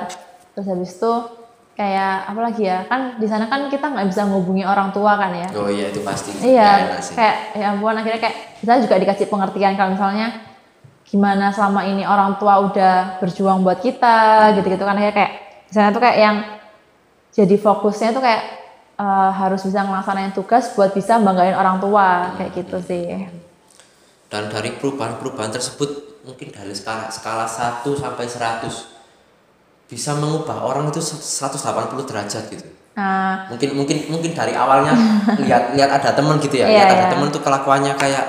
Terus 0.54 0.66
habis 0.68 0.92
itu 0.98 1.14
kayak 1.74 2.16
apa 2.30 2.40
lagi 2.44 2.64
ya? 2.68 2.84
Kan 2.90 3.18
di 3.18 3.28
sana 3.30 3.48
kan 3.48 3.72
kita 3.72 3.86
nggak 3.90 4.08
bisa 4.12 4.28
ngubungi 4.28 4.68
orang 4.68 4.92
tua 4.92 5.16
kan 5.16 5.32
ya? 5.32 5.48
Oh 5.56 5.72
iya 5.72 5.90
itu 5.94 6.04
pasti. 6.04 6.36
Iya. 6.44 7.00
Kayak 7.16 7.36
ya 7.56 7.66
ampun 7.72 7.96
akhirnya 7.96 8.20
kayak 8.20 8.36
kita 8.60 8.74
juga 8.84 8.96
dikasih 9.00 9.28
pengertian 9.32 9.74
kalau 9.80 9.96
misalnya 9.96 10.28
gimana 11.08 11.54
selama 11.54 11.86
ini 11.86 12.04
orang 12.04 12.36
tua 12.42 12.60
udah 12.66 13.22
berjuang 13.22 13.62
buat 13.62 13.80
kita 13.80 14.52
gitu-gitu 14.60 14.84
kan 14.84 14.98
akhirnya 14.98 15.16
kayak 15.16 15.32
di 15.70 15.74
sana 15.74 15.94
tuh 15.94 16.02
kayak 16.02 16.18
yang 16.18 16.36
jadi 17.34 17.56
fokusnya 17.58 18.14
tuh 18.14 18.22
kayak 18.22 18.44
eh, 19.02 19.32
harus 19.34 19.66
bisa 19.66 19.82
ngelaksanain 19.82 20.32
tugas 20.38 20.70
buat 20.78 20.94
bisa 20.94 21.18
banggain 21.18 21.58
orang 21.58 21.82
tua 21.82 22.38
kayak 22.38 22.52
gitu 22.54 22.78
sih. 22.86 23.26
Dan 24.30 24.50
dari 24.50 24.74
perubahan-perubahan 24.78 25.54
tersebut 25.54 26.22
mungkin 26.24 26.50
dari 26.54 26.74
skala 26.74 27.10
skala 27.12 27.46
1 27.46 27.84
sampai 27.84 28.26
100 28.26 28.70
bisa 29.90 30.16
mengubah 30.18 30.64
orang 30.64 30.90
itu 30.90 31.02
180 31.04 32.10
derajat 32.10 32.44
gitu. 32.50 32.66
Nah, 32.94 33.50
Mungkin 33.50 33.74
mungkin 33.74 33.98
mungkin 34.10 34.32
dari 34.38 34.54
awalnya 34.54 34.94
lihat 35.44 35.74
lihat 35.74 35.90
ada 35.90 36.14
teman 36.14 36.38
gitu 36.38 36.62
ya, 36.62 36.70
Iya, 36.70 36.78
lihat 36.86 36.90
ada 36.94 37.06
iya. 37.10 37.12
teman 37.14 37.28
tuh 37.34 37.42
kelakuannya 37.42 37.94
kayak 37.98 38.26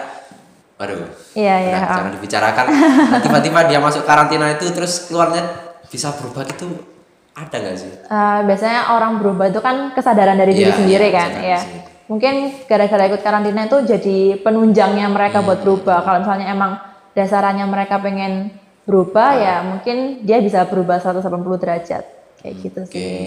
Waduh. 0.75 1.07
Iya, 1.39 1.55
iya. 1.71 1.79
Udah, 1.79 1.97
Jangan 2.03 2.13
dibicarakan. 2.19 2.65
Nah, 2.67 3.21
tiba-tiba 3.23 3.61
dia 3.71 3.79
masuk 3.79 4.03
karantina 4.03 4.51
itu 4.51 4.67
terus 4.75 5.07
keluarnya 5.07 5.47
bisa 5.87 6.11
berubah 6.19 6.43
itu 6.51 6.67
ada 7.35 7.57
nggak 7.57 7.77
sih? 7.77 7.91
Eh, 7.91 8.41
biasanya 8.47 8.81
orang 8.91 9.19
berubah 9.19 9.47
itu 9.47 9.59
kan 9.59 9.91
kesadaran 9.91 10.35
dari 10.35 10.55
diri 10.55 10.71
Iya, 10.71 10.79
sendiri 10.79 11.07
iya, 11.09 11.15
kan, 11.15 11.31
ya. 11.37 11.61
Mungkin 12.05 12.35
gara-gara 12.65 13.09
ikut 13.09 13.21
karantina 13.21 13.65
itu 13.65 13.79
jadi 13.81 14.19
penunjangnya 14.39 15.09
mereka 15.09 15.41
Hmm. 15.41 15.49
buat 15.49 15.61
berubah. 15.61 15.99
Kalau 16.01 16.19
misalnya 16.21 16.47
emang 16.49 16.73
dasarannya 17.11 17.65
mereka 17.65 17.97
pengen 17.99 18.53
berubah, 18.85 19.35
ya 19.35 19.55
mungkin 19.63 20.23
dia 20.23 20.39
bisa 20.39 20.63
berubah 20.65 21.01
180 21.01 21.57
derajat. 21.57 22.05
Kayak 22.39 22.55
gitu 22.61 22.81
Oke, 22.85 22.93
sih. 22.93 23.25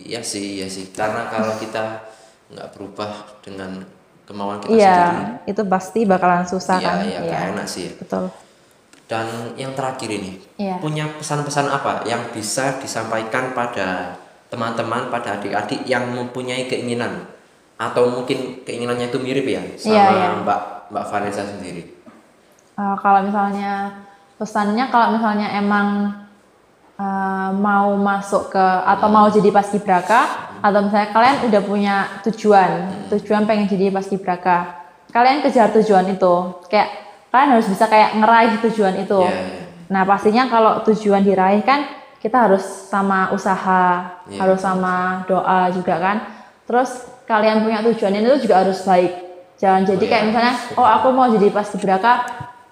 iya 0.00 0.22
sih, 0.22 0.46
iya 0.56 0.70
sih. 0.70 0.88
Karena 0.88 1.26
kalau 1.26 1.58
kita 1.58 2.06
nggak 2.48 2.68
berubah 2.72 3.10
dengan 3.42 3.82
kemauan 4.22 4.62
kita 4.62 4.70
Iya, 4.70 4.94
sendiri, 4.94 5.24
itu 5.50 5.62
pasti 5.66 6.00
bakalan 6.06 6.46
susah 6.46 6.78
iya, 6.78 6.86
kan. 6.86 6.96
iya, 7.02 7.18
nggak 7.20 7.42
enak 7.52 7.66
sih. 7.66 7.90
Betul. 7.98 8.30
Dan 9.12 9.52
yang 9.60 9.76
terakhir 9.76 10.08
ini, 10.08 10.40
Iya. 10.56 10.80
punya 10.80 11.04
pesan-pesan 11.20 11.68
apa 11.68 12.00
yang 12.08 12.32
bisa 12.32 12.80
disampaikan 12.80 13.52
pada 13.52 14.16
teman-teman, 14.48 15.12
pada 15.12 15.36
adik-adik 15.36 15.84
yang 15.84 16.08
mempunyai 16.16 16.64
keinginan 16.64 17.28
atau 17.76 18.08
mungkin 18.08 18.64
keinginannya 18.64 19.12
itu 19.12 19.20
mirip 19.20 19.44
ya 19.44 19.60
sama 19.76 19.92
Iya, 19.92 20.04
iya. 20.16 20.28
Mbak 20.40 20.60
Mbak 20.96 21.04
Vanessa 21.12 21.44
sendiri. 21.44 21.82
Eh, 22.72 22.96
kalau 23.04 23.20
misalnya 23.20 24.00
pesannya 24.40 24.88
kalau 24.88 25.12
misalnya 25.12 25.60
emang 25.60 26.16
eh, 26.96 27.50
mau 27.52 27.92
masuk 28.00 28.48
ke 28.48 28.64
atau 28.88 29.08
mau 29.12 29.28
jadi 29.28 29.52
paskibraka 29.52 30.20
atau 30.64 30.80
misalnya 30.88 31.10
kalian 31.12 31.36
udah 31.52 31.62
punya 31.66 31.96
tujuan 32.24 32.70
tujuan 33.12 33.44
pengen 33.44 33.66
jadi 33.66 33.90
paskibraka 33.90 34.86
kalian 35.10 35.42
kejar 35.42 35.74
tujuan 35.74 36.06
itu 36.14 36.34
kayak 36.70 37.01
kalian 37.32 37.50
harus 37.50 37.66
bisa 37.66 37.84
kayak 37.86 38.14
ngeraih 38.14 38.60
tujuan 38.62 38.94
itu 38.98 39.18
Iya, 39.18 39.32
iya. 39.32 39.60
nah 39.88 40.02
pastinya 40.04 40.46
kalau 40.46 40.84
tujuan 40.84 41.20
diraih 41.20 41.60
kan 41.60 41.88
kita 42.18 42.46
harus 42.46 42.62
sama 42.86 43.32
usaha 43.32 44.20
Iya. 44.28 44.38
harus 44.38 44.60
sama 44.60 45.24
doa 45.24 45.66
juga 45.68 45.96
kan 45.96 46.16
terus 46.62 46.92
kalian 47.24 47.60
punya 47.60 47.80
tujuan 47.82 48.14
itu 48.14 48.44
juga 48.44 48.62
harus 48.62 48.84
baik 48.84 49.12
jangan 49.56 49.82
jadi 49.82 49.98
Oh, 49.98 50.08
kayak 50.08 50.22
iya. 50.22 50.28
misalnya 50.28 50.54
oh 50.76 50.86
aku 50.86 51.08
mau 51.10 51.26
jadi 51.26 51.48
paskibraka 51.48 52.12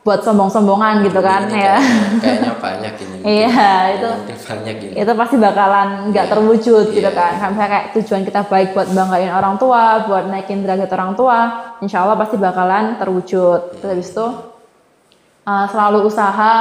buat 0.01 0.25
sombong-sombongan 0.25 1.05
gitu 1.05 1.21
kan 1.21 1.45
Ini 1.45 1.61
ya 1.61 1.77
kayaknya, 1.77 2.19
kayaknya 2.19 2.53
banyak 2.57 2.95
ini. 2.97 3.17
Iya, 3.21 3.69
itu. 3.93 4.09
Banyak 4.41 4.77
ini. 4.81 4.93
itu 4.97 5.13
pasti 5.13 5.37
bakalan 5.37 5.89
nggak 6.09 6.25
Iya. 6.25 6.33
terwujud 6.33 6.85
gitu 6.89 7.05
Iya. 7.05 7.13
kan 7.13 7.31
misalnya 7.37 7.69
kayak 7.69 7.87
tujuan 7.93 8.23
kita 8.25 8.41
baik 8.43 8.69
buat 8.73 8.89
banggain 8.89 9.29
orang 9.29 9.55
tua 9.57 10.09
buat 10.09 10.25
naikin 10.27 10.65
derajat 10.65 10.89
orang 10.91 11.13
tua 11.13 11.39
insya 11.79 12.01
Allah 12.01 12.17
pasti 12.17 12.37
bakalan 12.37 12.97
terwujud 12.97 13.77
terus 13.77 13.91
habis 13.93 14.09
itu 14.09 14.27
uh, 15.51 15.67
selalu 15.67 16.07
usaha 16.07 16.55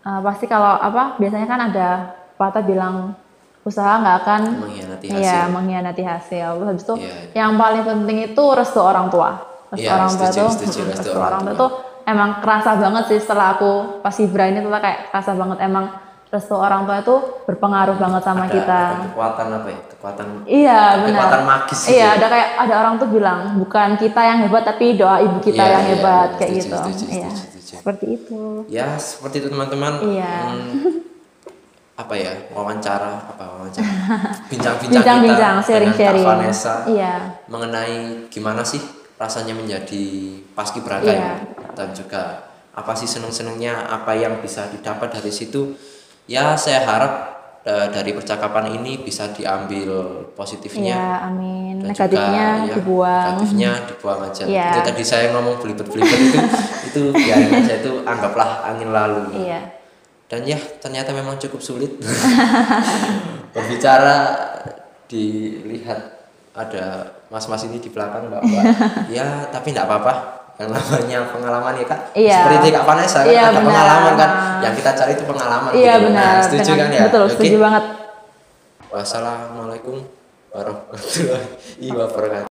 uh, 0.00 0.20
pasti 0.22 0.46
kalau 0.46 0.78
apa 0.78 1.18
biasanya 1.18 1.46
kan 1.46 1.60
ada 1.64 1.88
patah 2.34 2.62
bilang 2.62 3.18
usaha 3.60 3.98
nggak 3.98 4.16
akan 4.18 4.40
Mengkhianati 4.62 5.06
Iya, 5.10 5.18
hasil. 5.18 5.52
mengkhianati 5.52 6.02
hasil. 6.02 6.48
Terus 6.54 6.68
habis 6.68 6.84
itu 6.84 6.94
Iya, 6.96 7.12
yang 7.36 7.52
paling 7.54 7.82
penting 7.82 8.18
itu 8.28 8.44
restu 8.54 8.80
orang 8.80 9.06
tua. 9.08 9.30
Restu 9.68 9.84
Iya, 9.84 9.92
orang 9.92 10.10
tua 10.10 10.28
tuh, 10.28 10.40
mm, 10.40 10.56
restu 10.64 10.80
restu 10.86 11.10
orang 11.10 11.26
orang 11.28 11.42
tua 11.44 11.54
tuh 11.58 11.70
emang 12.04 12.30
kerasa 12.38 12.70
banget 12.74 13.04
sih 13.06 13.18
setelah 13.18 13.46
aku 13.52 13.72
pas 14.00 14.14
Ibra 14.16 14.44
ini 14.46 14.58
tuh 14.58 14.72
kayak 14.72 15.12
kerasa 15.12 15.34
banget 15.34 15.58
emang 15.60 15.84
restu 16.28 16.54
orang 16.54 16.84
tua 16.84 16.96
itu 16.98 17.14
berpengaruh 17.44 17.96
banget 17.96 18.22
sama 18.22 18.44
Ada- 18.44 18.52
kita. 18.54 18.80
ada 18.86 19.04
kekuatan 19.06 19.46
apa 19.50 19.68
ya? 19.68 19.80
Kekuatan 19.90 20.26
Iya 20.46 20.80
benar. 20.94 21.20
kekuatan 21.20 21.42
magis 21.44 21.78
gitu 21.78 21.90
Iya 21.90 22.00
ya. 22.00 22.08
ada 22.14 22.26
kayak 22.26 22.48
ada 22.58 22.74
orang 22.78 22.94
tuh 22.96 23.08
bilang 23.08 23.40
bukan 23.58 23.88
kita 23.96 24.20
yang 24.22 24.38
hebat 24.40 24.62
tapi 24.62 24.86
doa 24.94 25.16
ibu 25.18 25.36
kita 25.38 25.60
Iya, 25.60 25.72
yang 25.74 25.84
iya, 25.84 25.90
hebat 25.90 26.28
iya, 26.30 26.38
kayak 26.38 26.52
setuju, 26.54 26.64
gitu. 26.64 26.76
setuju, 26.78 27.04
Iya 27.10 27.28
setuju, 27.28 27.36
setuju. 27.36 27.57
Seperti 27.76 28.06
itu. 28.16 28.64
Ya 28.66 28.96
seperti 28.96 29.40
itu 29.40 29.48
teman-teman. 29.48 29.92
Iya. 30.08 30.34
Hmm, 30.48 31.04
apa 31.98 32.14
ya 32.14 32.30
wawancara 32.54 33.26
apa 33.26 33.44
wawancara 33.58 33.82
bincang-bincang 34.50 35.18
kita 35.18 35.50
sharing-sharing. 35.66 36.22
dengan 36.22 36.30
Kak 36.30 36.38
Vanessa 36.38 36.74
Iya. 36.86 37.14
mengenai 37.50 37.98
gimana 38.30 38.62
sih 38.62 38.78
rasanya 39.18 39.50
menjadi 39.52 40.04
paskibraka 40.54 41.02
Iya. 41.02 41.42
ini 41.42 41.74
dan 41.74 41.90
juga 41.90 42.22
apa 42.70 42.94
sih 42.94 43.10
seneng-senengnya 43.10 43.90
apa 43.90 44.14
yang 44.14 44.38
bisa 44.38 44.70
didapat 44.70 45.10
dari 45.10 45.34
situ 45.34 45.74
ya 46.30 46.54
saya 46.54 46.86
harap 46.86 47.12
eh, 47.66 47.90
dari 47.90 48.14
percakapan 48.14 48.78
ini 48.78 49.02
bisa 49.02 49.34
diambil 49.34 50.22
positifnya 50.38 50.94
Iya, 50.94 51.06
amin. 51.26 51.67
Negatifnya 51.80 52.46
juga, 52.56 52.64
ya, 52.64 52.74
dibuang. 52.74 53.24
negatifnya 53.30 53.70
dibuang 53.86 54.20
aja 54.24 54.42
Iya. 54.44 54.66
itu 54.68 54.80
tadi 54.84 55.02
saya 55.02 55.26
ngomong 55.30 55.54
belibet-belibet 55.58 56.20
itu 56.24 56.38
itu 56.88 57.00
biarin 57.10 57.50
aja 57.54 57.74
itu 57.76 57.92
anggaplah 58.02 58.64
angin 58.64 58.90
lalu 58.90 59.20
Iya. 59.38 59.60
dan 60.26 60.40
ya 60.42 60.58
ternyata 60.78 61.10
memang 61.10 61.36
cukup 61.36 61.58
sulit 61.58 61.92
berbicara 63.54 64.16
dilihat 65.06 66.00
ada 66.52 66.84
mas-mas 67.28 67.64
ini 67.64 67.78
di 67.78 67.88
belakang 67.88 68.26
mbak-mbak 68.26 68.64
ya 69.14 69.24
tapi 69.48 69.70
tidak 69.70 69.86
apa-apa 69.86 70.12
yang 70.58 70.68
namanya 70.68 71.18
pengalaman 71.30 71.72
ya 71.72 71.86
kak 71.86 72.00
Iya. 72.12 72.36
seperti 72.42 72.66
kak 72.70 72.84
Vanessa 72.84 73.18
kan 73.20 73.30
Iya, 73.30 73.42
ada 73.44 73.52
benar. 73.54 73.64
pengalaman 73.64 74.12
kan 74.14 74.30
yang 74.58 74.74
kita 74.74 74.90
cari 74.92 75.12
itu 75.12 75.24
pengalaman 75.24 75.70
Iya 75.70 75.92
gitu. 75.94 76.04
benar. 76.04 76.26
Nah, 76.28 76.42
setuju 76.42 76.66
Dengan- 76.66 76.80
kan 76.82 76.90
ya 76.90 77.02
Betul, 77.06 77.22
Oke. 77.22 77.32
setuju 77.32 77.56
banget. 77.60 77.84
wassalamualaikum 78.88 79.96
warahmatullahi 80.52 81.90
wabarakatuh 81.98 82.47